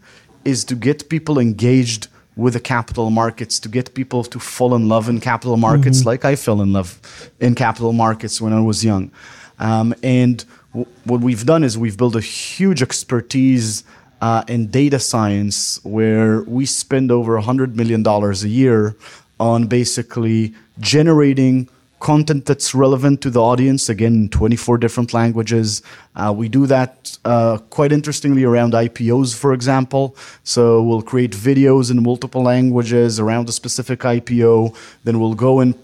[0.44, 4.88] is to get people engaged with the capital markets to get people to fall in
[4.88, 6.09] love in capital markets, mm-hmm.
[6.09, 7.01] like I fell in love
[7.40, 9.12] in capital markets when I was young.
[9.59, 13.85] Um, and w- what we've done is we've built a huge expertise
[14.20, 18.97] uh, in data science where we spend over $100 million a year
[19.38, 21.68] on basically generating
[22.05, 25.83] content that's relevant to the audience, again, in 24 different languages.
[26.14, 30.14] Uh, we do that uh, quite interestingly around IPOs, for example.
[30.43, 35.75] So we'll create videos in multiple languages around a specific IPO, then we'll go and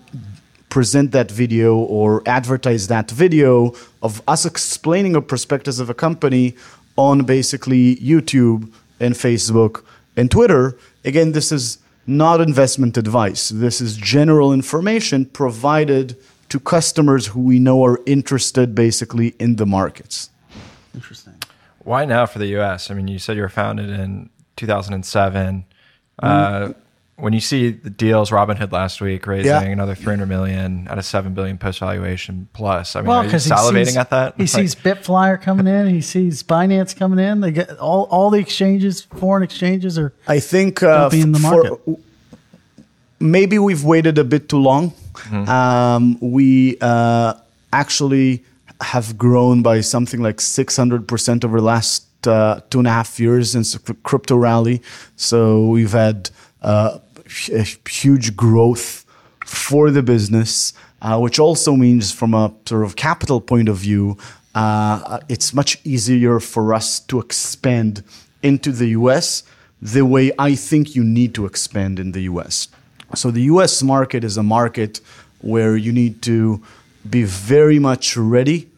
[0.68, 6.54] present that video or advertise that video of us explaining a prospectus of a company
[6.96, 9.82] on basically YouTube and Facebook
[10.16, 10.76] and Twitter.
[11.02, 11.78] Again, this is
[12.10, 13.48] not investment advice.
[13.48, 16.16] This is general information provided
[16.48, 20.30] to customers who we know are interested basically in the markets.
[20.94, 21.34] Interesting.
[21.78, 22.90] Why now for the US?
[22.90, 25.64] I mean, you said you were founded in 2007.
[26.22, 26.26] Mm-hmm.
[26.26, 26.72] Uh,
[27.20, 29.62] when you see the deals, Robinhood last week raising yeah.
[29.62, 32.96] another 300 million at a 7 billion post valuation plus.
[32.96, 34.34] I mean, well, are you salivating sees, at that?
[34.36, 35.88] He like, sees Bitflyer coming in.
[35.88, 37.40] He sees Binance coming in.
[37.40, 41.80] They get all, all the exchanges, foreign exchanges are I think uh, in the market.
[41.84, 41.98] For,
[43.20, 44.90] maybe we've waited a bit too long.
[45.12, 45.48] Mm-hmm.
[45.48, 47.34] Um, we uh,
[47.72, 48.44] actually
[48.80, 53.52] have grown by something like 600% over the last uh, two and a half years
[53.52, 54.82] since the crypto rally.
[55.16, 56.30] So we've had
[56.62, 56.98] uh,
[57.52, 59.04] a huge growth
[59.44, 64.16] for the business, uh, which also means, from a sort of capital point of view,
[64.54, 68.02] uh, it's much easier for us to expand
[68.42, 69.42] into the US
[69.80, 72.68] the way I think you need to expand in the US.
[73.14, 75.00] So the US market is a market
[75.40, 76.62] where you need to
[77.08, 78.68] be very much ready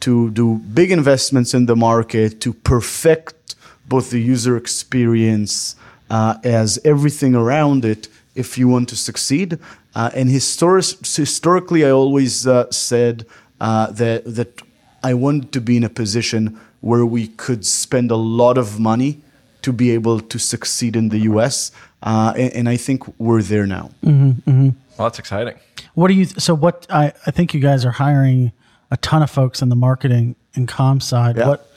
[0.00, 3.54] to do big investments in the market to perfect
[3.88, 5.76] both the user experience
[6.12, 9.58] uh, as everything around it if you want to succeed.
[9.94, 13.26] Uh, and historic, historically, I always uh, said
[13.60, 14.62] uh, that that
[15.02, 19.20] I wanted to be in a position where we could spend a lot of money
[19.62, 21.72] to be able to succeed in the U.S.
[22.02, 23.90] Uh, and, and, I think we're there now.
[24.04, 24.70] Mm-hmm, mm-hmm.
[24.96, 25.54] Well, that's exciting.
[25.94, 26.24] What do you?
[26.24, 28.52] So, what I, I think you guys are hiring
[28.90, 31.36] a ton of folks in the marketing and com side.
[31.36, 31.48] Yeah.
[31.48, 31.71] What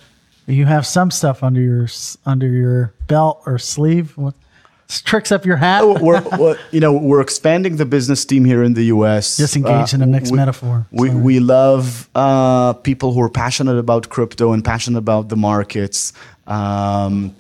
[0.48, 1.88] you have some stuff under your
[2.26, 4.18] under your belt or sleeve.
[4.18, 4.36] What
[4.88, 5.84] tricks up your hat?
[5.84, 9.38] Oh, we're, we're, you know we're expanding the business team here in the U.S.
[9.38, 10.86] Just engage uh, in a mixed we, metaphor.
[10.92, 16.14] We we love uh, people who are passionate about crypto and passionate about the markets.
[16.48, 17.36] Um,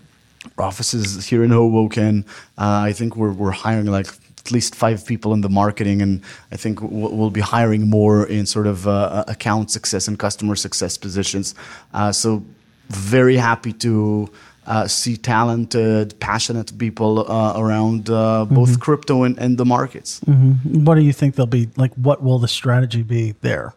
[0.57, 2.25] offices here in Hoboken.
[2.57, 6.21] Uh, I think we're we're hiring like at least five people in the marketing, and
[6.51, 10.97] I think we'll be hiring more in sort of uh, account success and customer success
[10.97, 11.55] positions.
[11.93, 12.43] Uh, so
[12.89, 14.29] very happy to.
[14.67, 18.81] Uh, see talented, passionate people uh, around uh, both mm-hmm.
[18.81, 20.21] crypto and, and, the markets.
[20.21, 20.83] Mm-hmm.
[20.85, 21.93] What do you think they'll be like?
[21.93, 23.75] What will the strategy be there?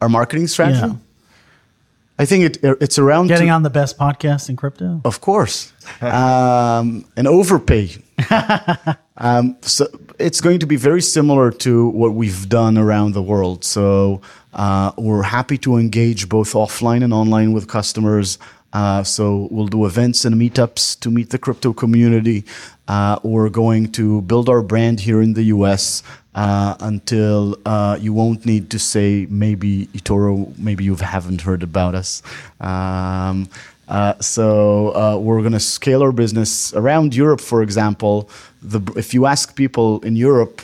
[0.00, 0.80] Our marketing strategy.
[0.80, 0.94] Yeah.
[2.20, 5.00] I think it, it's around getting to, on the best podcast in crypto.
[5.04, 7.96] Of course, um, and overpay.
[9.20, 9.86] um, so
[10.18, 13.64] it's going to be very similar to what we've done around the world.
[13.64, 14.20] So
[14.52, 18.38] uh, we're happy to engage both offline and online with customers.
[18.72, 22.44] Uh, so we'll do events and meetups to meet the crypto community.
[22.88, 26.02] Uh, we're going to build our brand here in the U.S
[26.34, 31.94] uh, until uh, you won't need to say maybe eToro, maybe you haven't heard about
[31.94, 32.22] us.
[32.60, 33.48] Um,
[33.90, 38.30] uh, so uh, we're going to scale our business around Europe, for example.
[38.62, 40.62] The, if you ask people in Europe,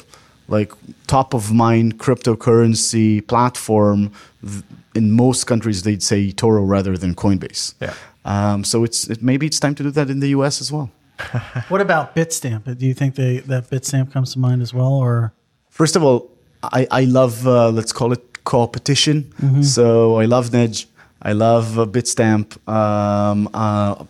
[0.48, 0.72] like
[1.06, 4.12] top of mind cryptocurrency platform,
[4.42, 7.74] th- in most countries they'd say Toro rather than Coinbase.
[7.80, 7.94] Yeah.
[8.24, 10.60] Um, so it's it, maybe it's time to do that in the U.S.
[10.60, 10.90] as well.
[11.68, 12.78] what about Bitstamp?
[12.78, 15.32] Do you think they, that Bitstamp comes to mind as well, or
[15.76, 16.30] First of all,
[16.62, 19.24] I, I love, uh, let's call it competition.
[19.42, 19.60] Mm-hmm.
[19.60, 20.86] So I love Nedge.
[21.26, 22.56] I love uh, Bitstamp.
[22.68, 24.04] Um, uh,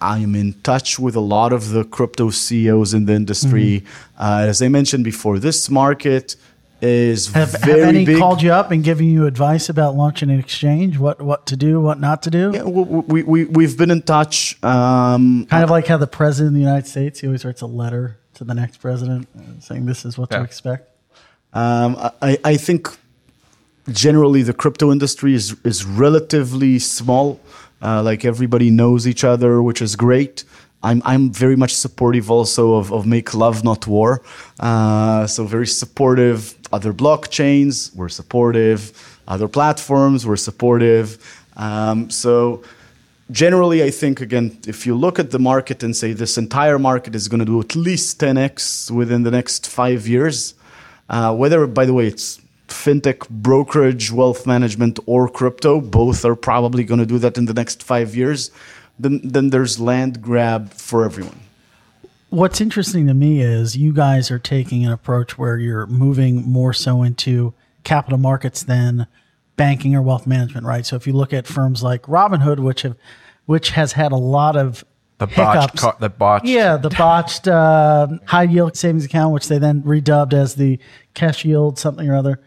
[0.00, 3.82] I am in touch with a lot of the crypto CEOs in the industry.
[3.82, 4.22] Mm-hmm.
[4.22, 6.36] Uh, as I mentioned before, this market
[6.80, 8.18] is have, very have any big.
[8.18, 10.96] called you up and given you advice about launching an exchange?
[10.96, 12.52] What what to do, what not to do?
[12.54, 14.56] Yeah, we we we've been in touch.
[14.64, 17.66] Um, kind of like how the president of the United States he always writes a
[17.66, 19.28] letter to the next president
[19.62, 20.38] saying this is what yeah.
[20.38, 20.88] to expect.
[21.52, 22.88] Um, I, I think
[23.88, 27.40] generally the crypto industry is is relatively small.
[27.82, 30.44] Uh, like everybody knows each other, which is great.
[30.82, 34.22] I'm I'm very much supportive also of, of make love not war.
[34.60, 36.54] Uh, so very supportive.
[36.72, 38.92] Other blockchains we're supportive.
[39.26, 41.18] Other platforms we're supportive.
[41.56, 42.62] Um, so
[43.30, 47.14] generally, I think again, if you look at the market and say this entire market
[47.14, 50.54] is going to do at least 10x within the next five years,
[51.08, 56.84] uh, whether by the way it's fintech, brokerage, wealth management, or crypto, both are probably
[56.84, 58.50] going to do that in the next five years.
[58.98, 61.40] Then, then there's land grab for everyone.
[62.30, 66.72] What's interesting to me is you guys are taking an approach where you're moving more
[66.72, 67.54] so into
[67.84, 69.06] capital markets than
[69.56, 70.84] banking or wealth management, right?
[70.84, 72.96] So if you look at firms like Robinhood, which have
[73.46, 74.84] which has had a lot of
[75.18, 76.46] The botched, car, the botched.
[76.46, 80.78] Yeah, the botched uh, high yield savings account, which they then redubbed as the
[81.14, 82.40] cash yield something or other.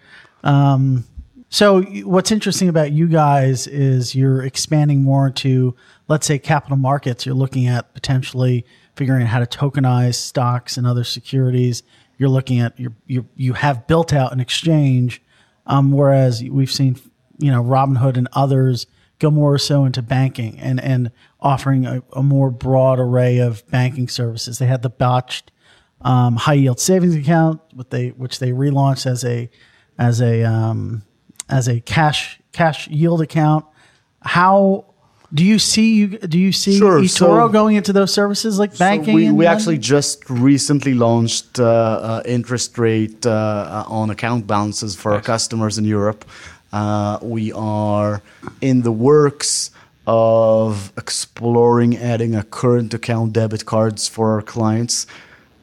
[0.43, 1.05] Um,
[1.49, 5.75] so what's interesting about you guys is you're expanding more into,
[6.09, 7.25] let's say, capital markets.
[7.25, 8.65] You're looking at potentially
[8.95, 11.83] figuring out how to tokenize stocks and other securities.
[12.17, 15.21] You're looking at you you you have built out an exchange,
[15.67, 16.99] um, whereas we've seen
[17.37, 18.87] you know Robinhood and others
[19.19, 24.07] go more so into banking and and offering a, a more broad array of banking
[24.07, 24.59] services.
[24.59, 25.51] They had the botched
[26.01, 29.49] um, high yield savings account, what they which they relaunched as a
[29.97, 31.03] as a um,
[31.49, 33.65] as a cash cash yield account.
[34.21, 34.85] How
[35.33, 38.77] do you see you do you see Sure, eToro so- going into those services like
[38.77, 39.13] banking?
[39.13, 44.47] So we, we actually just recently launched uh, uh, interest rate uh, uh, on account
[44.47, 46.25] balances for our customers in Europe.
[46.71, 48.21] Uh, we are
[48.61, 49.71] in the works
[50.07, 55.05] of exploring adding a current account debit cards for our clients.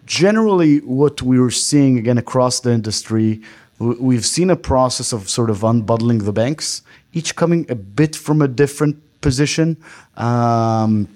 [0.04, 3.40] Generally, what we're seeing again across the industry,
[3.78, 6.82] we've seen a process of sort of unbundling the banks,
[7.14, 9.78] each coming a bit from a different position.
[10.18, 11.08] Um,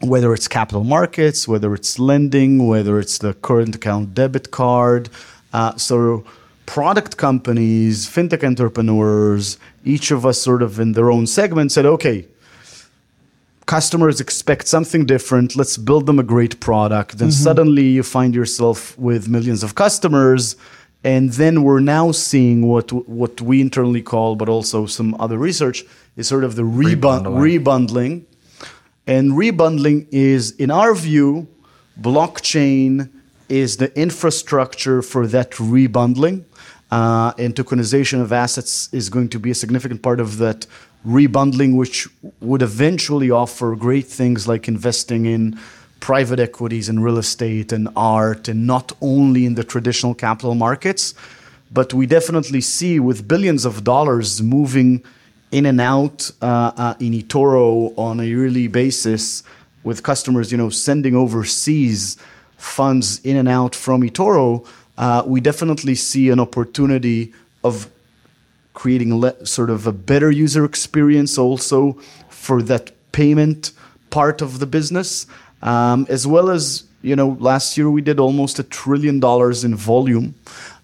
[0.00, 5.10] whether it's capital markets, whether it's lending, whether it's the current account debit card.
[5.52, 6.24] Uh, so,
[6.64, 12.26] product companies, fintech entrepreneurs, each of us sort of in their own segment said, okay,
[13.70, 15.54] customers expect something different.
[15.54, 17.18] Let's build them a great product.
[17.18, 20.56] Then suddenly you find yourself with millions of customers.
[21.04, 22.88] And then we're now seeing what
[23.20, 25.78] what we internally call, but also some other research,
[26.18, 27.46] is sort of the rebun- Rebundling.
[27.48, 28.14] rebundling.
[29.16, 31.28] And rebundling is, in our view,
[32.08, 33.08] blockchain
[33.48, 36.36] is the infrastructure for that rebundling.
[36.90, 40.66] Uh, and tokenization of assets is going to be a significant part of that
[41.06, 42.08] rebundling, which
[42.40, 45.58] would eventually offer great things like investing in
[46.00, 51.14] private equities and real estate and art, and not only in the traditional capital markets.
[51.72, 55.02] But we definitely see with billions of dollars moving
[55.52, 59.42] in and out uh, uh, in eToro on a yearly basis,
[59.82, 62.16] with customers, you know, sending overseas
[62.56, 64.66] funds in and out from eToro,
[64.98, 67.32] uh, we definitely see an opportunity
[67.64, 67.88] of
[68.80, 69.10] creating
[69.44, 71.92] sort of a better user experience also
[72.30, 73.72] for that payment
[74.08, 75.26] part of the business,
[75.60, 79.74] um, as well as you know, last year we did almost a trillion dollars in
[79.74, 80.34] volume.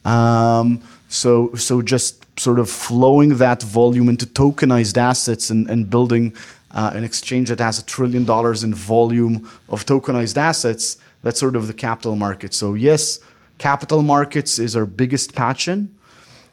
[0.04, 6.34] Um, so, so just sort of flowing that volume into tokenized assets and, and building
[6.72, 10.98] uh, an exchange that has a trillion dollars in volume of tokenized assets.
[11.22, 12.52] That's sort of the capital market.
[12.52, 13.20] So yes,
[13.56, 15.96] capital markets is our biggest passion.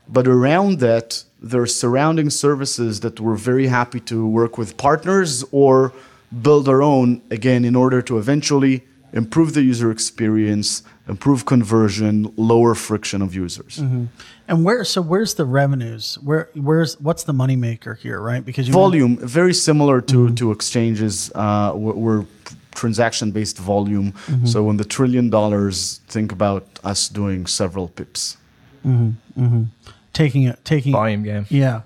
[0.07, 5.43] But around that, there are surrounding services that we're very happy to work with partners
[5.51, 5.93] or
[6.41, 12.73] build our own, again, in order to eventually improve the user experience, improve conversion, lower
[12.73, 13.77] friction of users.
[13.77, 14.05] Mm-hmm.
[14.47, 16.17] And where so where's the revenues?
[16.23, 18.43] Where where's what's the moneymaker here, right?
[18.43, 20.35] Because you Volume, very similar to, mm-hmm.
[20.35, 22.25] to exchanges, uh, we're, we're
[22.73, 24.13] transaction based volume.
[24.13, 24.45] Mm-hmm.
[24.45, 28.37] So, when the trillion dollars, think about us doing several pips.
[30.13, 31.45] Taking it taking Volume game.
[31.49, 31.81] Yeah.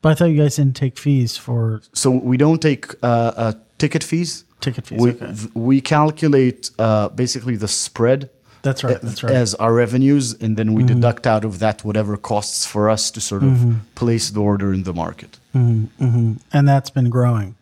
[0.00, 3.52] But I thought you guys didn't take fees for So, we don't take uh, uh,
[3.78, 4.44] ticket fees.
[4.60, 5.00] ticket fees.
[5.00, 5.26] we, okay.
[5.26, 8.28] th- we calculate uh, basically the spread
[8.62, 9.00] That's right.
[9.00, 9.30] That's right.
[9.30, 9.42] Mm-hmm.
[9.42, 13.20] as our revenues, and then we deduct out of that whatever costs for us to
[13.20, 15.38] sort of place the order in the market.
[15.54, 17.54] and that's been growing.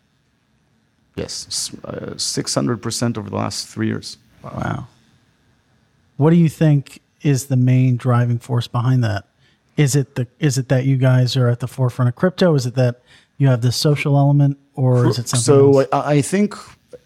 [1.15, 4.17] Yes, uh, 600% over the last three years.
[4.43, 4.87] Wow.
[6.17, 9.25] What do you think is the main driving force behind that?
[9.77, 12.55] Is it the is it that you guys are at the forefront of crypto?
[12.55, 13.01] Is it that
[13.37, 15.87] you have this social element, or is it something so else?
[15.91, 16.55] I, I think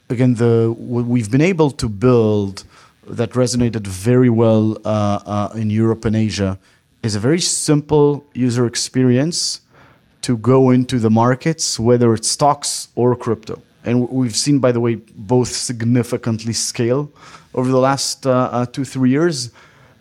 [0.09, 2.63] again the what we've been able to build
[3.07, 6.57] that resonated very well uh, uh, in Europe and Asia
[7.03, 9.61] is a very simple user experience
[10.21, 13.61] to go into the markets, whether it's stocks or crypto.
[13.83, 17.11] And we've seen, by the way, both significantly scale
[17.53, 19.51] over the last uh, uh, two three years.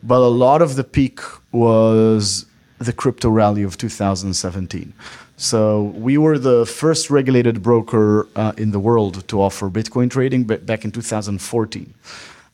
[0.03, 1.21] But a lot of the peak
[1.53, 2.47] was
[2.79, 4.93] the crypto rally of 2017.
[5.37, 10.45] So we were the first regulated broker uh, in the world to offer Bitcoin trading
[10.45, 11.95] back in 2014.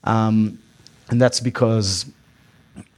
[0.05, 0.59] Um,
[1.11, 2.07] and that's because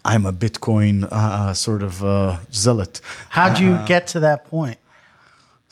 [0.05, 3.01] I'm a Bitcoin uh, sort of uh, zealot.
[3.31, 4.79] How'd you get to that point?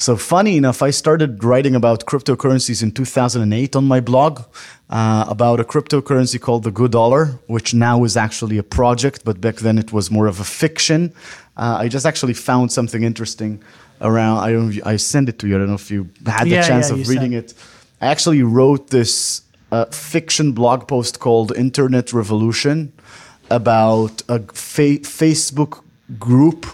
[0.01, 4.41] So funny enough, I started writing about cryptocurrencies in 2008 on my blog
[4.89, 9.43] uh, about a cryptocurrency called the Good Dollar, which now is actually a project, but
[9.43, 11.13] back then it was more of a fiction.
[11.55, 13.63] Uh, I just actually found something interesting
[14.01, 14.39] around.
[14.39, 14.73] I don't.
[14.73, 15.57] you- I sent it to you.
[15.57, 17.55] I don't know if you had the Yeah, chance yeah, of reading sent- it.
[18.01, 22.91] I actually wrote this uh, fiction blog post called "Internet Revolution"
[23.51, 25.83] about a fa- Facebook
[26.19, 26.65] group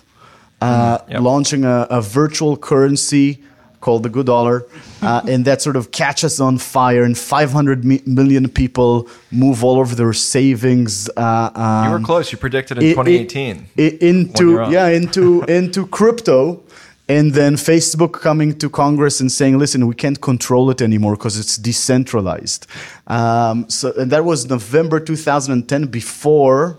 [0.61, 1.21] uh, Yep.
[1.21, 3.39] launching a, a virtual currency
[3.81, 4.65] called the good dollar,
[5.03, 9.81] uh, and that sort of catches on fire, and 500 mi- million people move all
[9.81, 11.09] of their savings.
[11.17, 11.51] Uh,
[11.85, 12.33] You were um, close.
[12.33, 13.67] You predicted in i- i- 2018.
[13.79, 16.63] i- into yeah into into crypto
[17.09, 21.39] and then facebook coming to congress and saying listen we can't control it anymore because
[21.39, 22.67] it's decentralized
[23.07, 26.77] um, so and that was november 2010 before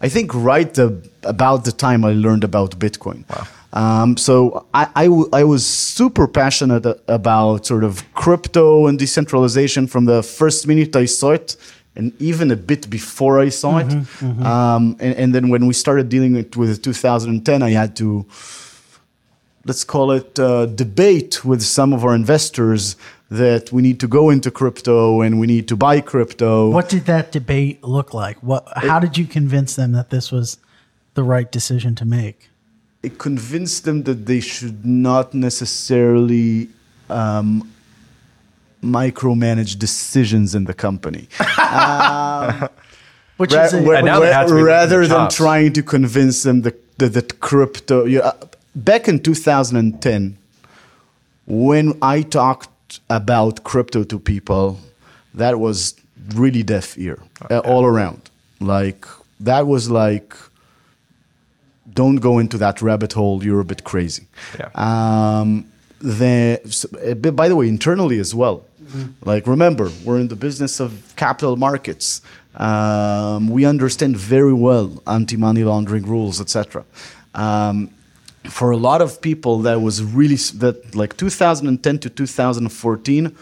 [0.00, 0.86] i think right the,
[1.22, 3.46] about the time i learned about bitcoin Wow.
[3.80, 9.86] um, so I, I, w- I was super passionate about sort of crypto and decentralization
[9.86, 11.56] from the first minute I saw it,
[11.96, 13.90] and even a bit before I saw it.
[14.22, 18.24] Um, and, and then when we started dealing it with 2010, I had to
[19.64, 22.96] let's call it uh, debate with some of our investors
[23.30, 26.70] that we need to go into crypto and we need to buy crypto.
[26.70, 28.38] What did that debate look like?
[28.42, 28.66] What?
[28.76, 30.58] How did you convince them that this was
[31.14, 32.48] the right decision to make?
[33.02, 36.68] it convinced them that they should not necessarily
[37.08, 37.70] um,
[38.82, 41.28] micromanage decisions in the company.
[43.36, 45.36] Which Ra- is a, ra- now ra- have to be licking rather than chops.
[45.36, 48.04] trying to convince them that, that, that crypto.
[48.04, 48.32] Yeah, uh,
[48.74, 50.36] back in 2010,
[51.46, 52.68] when I talked
[53.08, 54.78] about crypto to people,
[55.34, 55.94] that was
[56.34, 57.18] really deaf ear
[57.50, 58.30] uh, all around.
[58.60, 59.06] Like
[59.40, 60.34] that was like,
[61.92, 63.44] don't go into that rabbit hole.
[63.44, 64.26] You're a bit crazy.
[64.58, 64.70] Yeah.
[64.74, 65.70] Um,
[66.00, 66.60] the,
[67.20, 68.64] but by the way, internally as well.
[69.22, 72.22] Like, remember, we're in the business of capital markets.
[72.54, 76.84] Um, we understand very well anti-money laundering rules, etc.
[77.34, 77.90] Um,
[78.48, 83.36] for a lot of people, that was really that like 2010 to 2014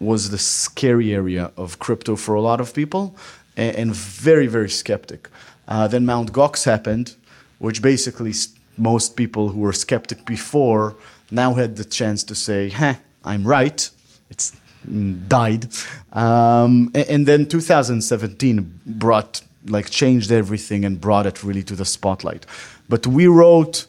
[0.00, 3.14] was the scary area of crypto for a lot of people,
[3.56, 5.28] and, and very very skeptic.
[5.68, 7.14] Uh, then Mount Gox happened,
[7.58, 8.32] which basically
[8.78, 10.94] most people who were skeptic before
[11.30, 12.94] now had the chance to say, "Huh,
[13.24, 13.90] I'm right."
[14.30, 14.52] It's
[14.88, 15.68] mm, died,
[16.12, 21.84] um, a- and, then 2017 brought like changed everything and brought it really to the
[21.84, 22.46] spotlight.
[22.88, 23.86] But we wrote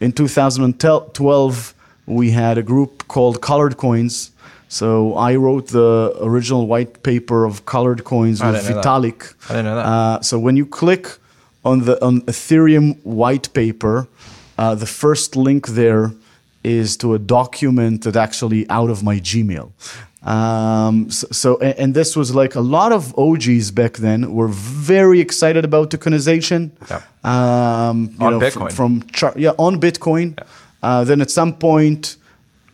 [0.00, 1.74] in 2012
[2.06, 4.30] we had a group called Colored Coins.
[4.68, 8.84] So I wrote the original white paper of colored coins I with that.
[8.84, 9.34] Vitalik.
[9.48, 9.86] I didn't know that.
[9.86, 11.18] Uh, so when you click
[11.64, 14.08] on the on Ethereum white paper,
[14.58, 16.12] uh, the first link there
[16.64, 19.70] is to a document that actually out of my Gmail.
[20.22, 24.48] Um, so, so a- and this was like a lot of OGs back then were
[24.48, 26.70] very excited about tokenization.
[26.90, 27.02] Yeah.
[27.24, 28.72] Um, you On know, Bitcoin.
[28.72, 30.38] From, from yeah on Bitcoin.
[30.82, 32.16] Uh, then at some point,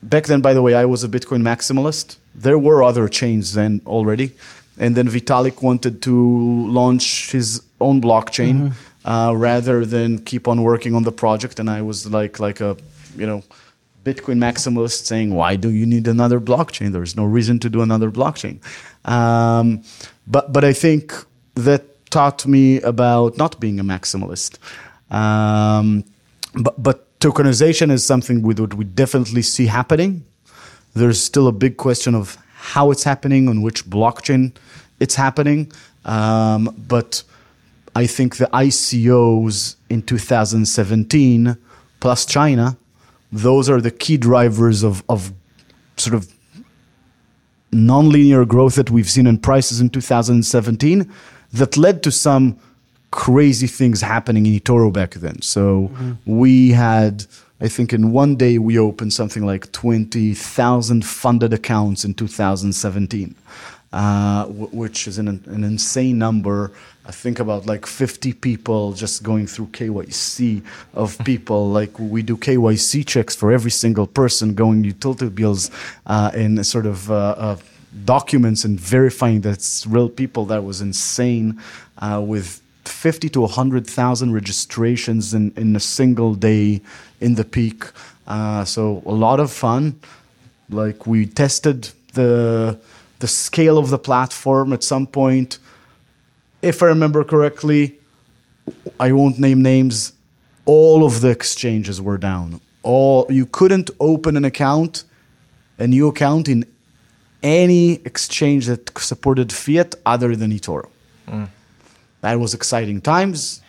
[0.03, 2.17] back then, by the way, I was a Bitcoin maximalist.
[2.35, 4.33] There were other chains then already,
[4.79, 8.73] and then Vitalik wanted to launch his own blockchain
[9.05, 11.59] uh, rather than keep on working on the project.
[11.61, 12.77] And I was like, like a,
[13.17, 13.43] you know,
[14.05, 16.93] Bitcoin maximalist saying, "Why do you need another blockchain?
[16.93, 18.61] There's no reason to do another blockchain."
[19.05, 19.83] Um,
[20.27, 21.15] but but I think
[21.55, 24.59] that taught me about not being a maximalist.
[25.11, 26.05] Um,
[26.55, 30.25] but but tokenization is something we would we definitely see happening.
[30.95, 34.53] There's still a big question of how it's happening, on which blockchain
[35.01, 35.73] it's happening.
[36.05, 37.23] Um, but
[37.97, 41.57] I think the ICOs in 2017
[42.01, 42.77] plus China,
[43.35, 45.33] those are the key drivers of, of
[45.97, 46.33] sort of
[47.73, 51.13] nonlinear growth that we've seen in prices in 2017
[51.53, 52.57] that led to some
[53.11, 55.43] crazy things happening in eToro back then.
[55.43, 56.13] So mm-hmm.
[56.25, 57.27] we had,
[57.61, 63.35] I think, in one day we opened something like 20,000 funded accounts in 2017,
[63.93, 66.73] uh, w- which is an, an insane number.
[67.07, 70.63] I think about like 50 people just going through KYC
[70.95, 71.71] of people.
[71.71, 75.71] like we do KYC checks for every single person going utility bills
[76.07, 77.57] uh, and sort of uh, uh,
[78.05, 80.45] documents and verifying that it's real people.
[80.47, 81.61] That was insane
[81.99, 86.81] uh, with 50 to 100,000 registrations in, in a single day
[87.21, 87.85] in the peak.
[88.27, 90.01] Uh, so a lot of fun.
[90.71, 92.79] Like we tested the
[93.21, 95.59] the scale of the platform at some point.
[96.63, 97.99] If I remember correctly,
[98.99, 100.13] I won't name names.
[100.67, 102.61] All of the exchanges were down.
[102.83, 105.05] All you couldn't open an account,
[105.79, 106.65] a new account in
[107.43, 110.89] any exchange that supported fiat other than eToro.
[111.29, 111.49] Mm.
[112.25, 113.61] That was exciting times.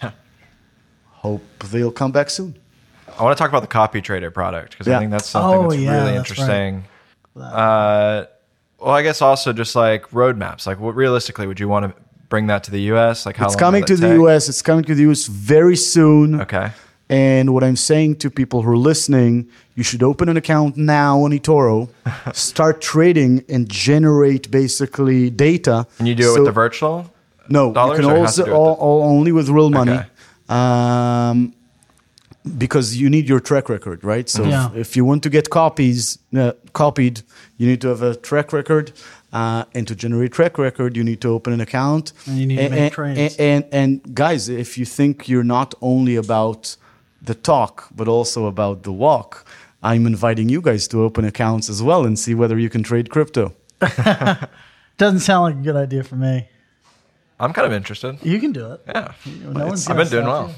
[1.10, 2.58] Hope they'll come back soon.
[3.20, 4.96] I want to talk about the copy trader product because yeah.
[4.96, 6.86] I think that's something oh, that's yeah, really that's interesting.
[7.34, 7.52] Right.
[7.52, 8.28] Uh,
[8.80, 10.66] well, I guess also just like roadmaps.
[10.66, 13.26] Like, what realistically would you want to bring that to the U.S.?
[13.26, 14.00] Like, how it's coming to take?
[14.00, 14.48] the U.S.
[14.48, 15.28] It's coming to the U.S.
[15.28, 16.40] very soon.
[16.40, 16.72] Okay.
[17.10, 21.24] And what I'm saying to people who are listening, you should open an account now
[21.24, 21.90] on eToro,
[22.34, 25.88] start trading, and generate basically data.
[26.00, 27.12] And you do it so, with the virtual?
[27.50, 29.94] No, dollars, you can also all, all, only with real money.
[29.94, 30.08] Okay.
[30.50, 31.54] Um,
[32.58, 34.30] because you need your track record, right?
[34.30, 34.70] So yeah.
[34.72, 37.24] if, if, you want to get copies uh, copied,
[37.58, 38.92] you need to have a track record.
[39.34, 42.14] Uh, and to generate track record, you need to open an account.
[42.26, 43.36] And you need and, to make trades.
[43.38, 46.78] And, and, and guys, if you think you're not only about
[47.22, 49.46] the talk, but also about the walk,
[49.84, 53.10] I'm inviting you guys to open accounts as well and see whether you can trade
[53.10, 53.54] crypto.
[54.98, 56.48] Doesn't sound like a good idea for me.
[57.40, 58.18] I'm kind of interested.
[58.24, 58.82] You can do it.
[58.88, 59.14] Yeah,
[59.52, 60.54] no I've been doing well.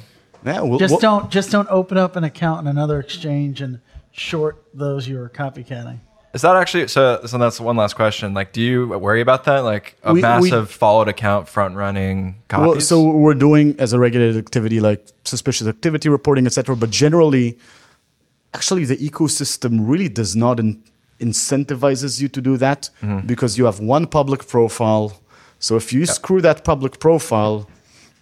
[0.46, 3.80] Yeah, we'll, just we'll, don't just don't open up an account in another exchange and
[4.12, 6.00] short those you're copycatting.
[6.34, 7.26] Is that actually so?
[7.26, 8.34] So that's one last question.
[8.34, 9.60] Like, do you worry about that?
[9.60, 12.68] Like a we, massive we, followed account front running copies?
[12.68, 16.76] Well, so we're doing as a regulated activity, like suspicious activity reporting, etc.
[16.76, 17.58] But generally,
[18.54, 20.84] actually, the ecosystem really does not in,
[21.20, 23.26] incentivizes you to do that mm-hmm.
[23.26, 25.20] because you have one public profile.
[25.60, 26.10] So if you yep.
[26.10, 27.68] screw that public profile,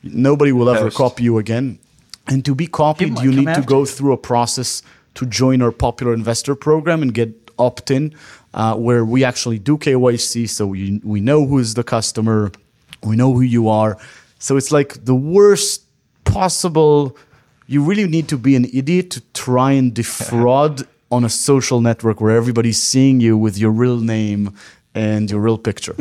[0.03, 0.97] nobody will ever Post.
[0.97, 1.79] copy you again.
[2.27, 4.81] And to be copied, you need to go through a process
[5.15, 8.13] to join our popular investor program and get opt in,
[8.53, 10.49] uh, where we actually do KYC.
[10.49, 12.51] So we, we know who is the customer,
[13.03, 13.97] we know who you are.
[14.39, 15.83] So it's like the worst
[16.23, 17.15] possible.
[17.67, 22.19] You really need to be an idiot to try and defraud on a social network
[22.19, 24.53] where everybody's seeing you with your real name
[24.93, 25.95] and your real picture.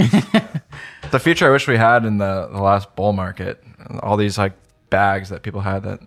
[1.11, 3.63] the feature I wish we had in the, the last bull market,
[4.01, 4.53] all these like
[4.91, 6.01] bags that people had that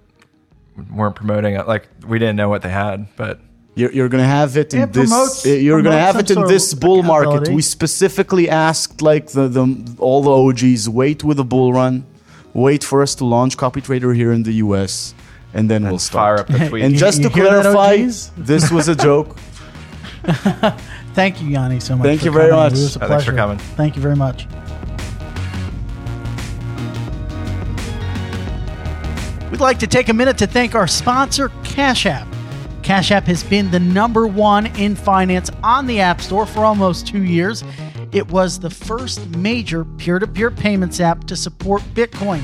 [0.92, 1.68] weren't promoting it.
[1.68, 3.40] Like we didn't know what they had, but
[3.76, 5.10] you're, you're going to have it in it this.
[5.10, 7.50] Promotes, eh, you're going to have it in this bull market.
[7.50, 12.06] We specifically asked like the, the all the OGs wait with the bull run,
[12.54, 15.14] wait for us to launch Copy Trader here in the US,
[15.54, 16.40] and then and we'll start.
[16.48, 16.84] Fire up the tweet.
[16.84, 17.98] and just you, to clarify,
[18.38, 19.38] this was a joke.
[21.14, 22.06] Thank you, Yoni, so much.
[22.06, 22.74] Thank you very much.
[22.74, 23.14] It was a pleasure.
[23.14, 23.58] Thanks for coming.
[23.58, 24.48] Thank you very much.
[29.52, 32.28] We'd like to take a minute to thank our sponsor, Cash App.
[32.84, 37.08] Cash App has been the number one in finance on the App Store for almost
[37.08, 37.64] two years.
[38.12, 42.42] It was the first major peer to peer payments app to support Bitcoin,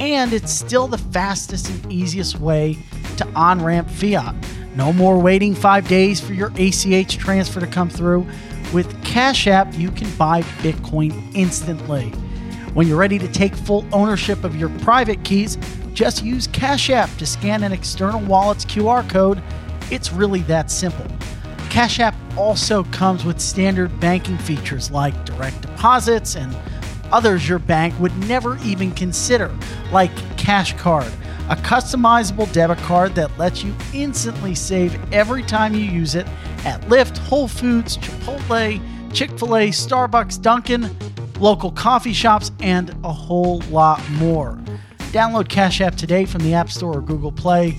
[0.00, 2.78] and it's still the fastest and easiest way
[3.18, 4.34] to on ramp fiat.
[4.74, 8.26] No more waiting five days for your ACH transfer to come through.
[8.72, 12.08] With Cash App, you can buy Bitcoin instantly.
[12.72, 15.56] When you're ready to take full ownership of your private keys,
[15.96, 19.42] just use Cash App to scan an external wallet's QR code.
[19.90, 21.06] It's really that simple.
[21.70, 26.54] Cash App also comes with standard banking features like direct deposits and
[27.10, 29.50] others your bank would never even consider,
[29.90, 31.10] like Cash Card,
[31.48, 36.26] a customizable debit card that lets you instantly save every time you use it
[36.66, 38.82] at Lyft, Whole Foods, Chipotle,
[39.14, 40.94] Chick fil A, Starbucks, Dunkin',
[41.40, 44.58] local coffee shops, and a whole lot more.
[45.12, 47.76] Download Cash App today from the App Store or Google Play.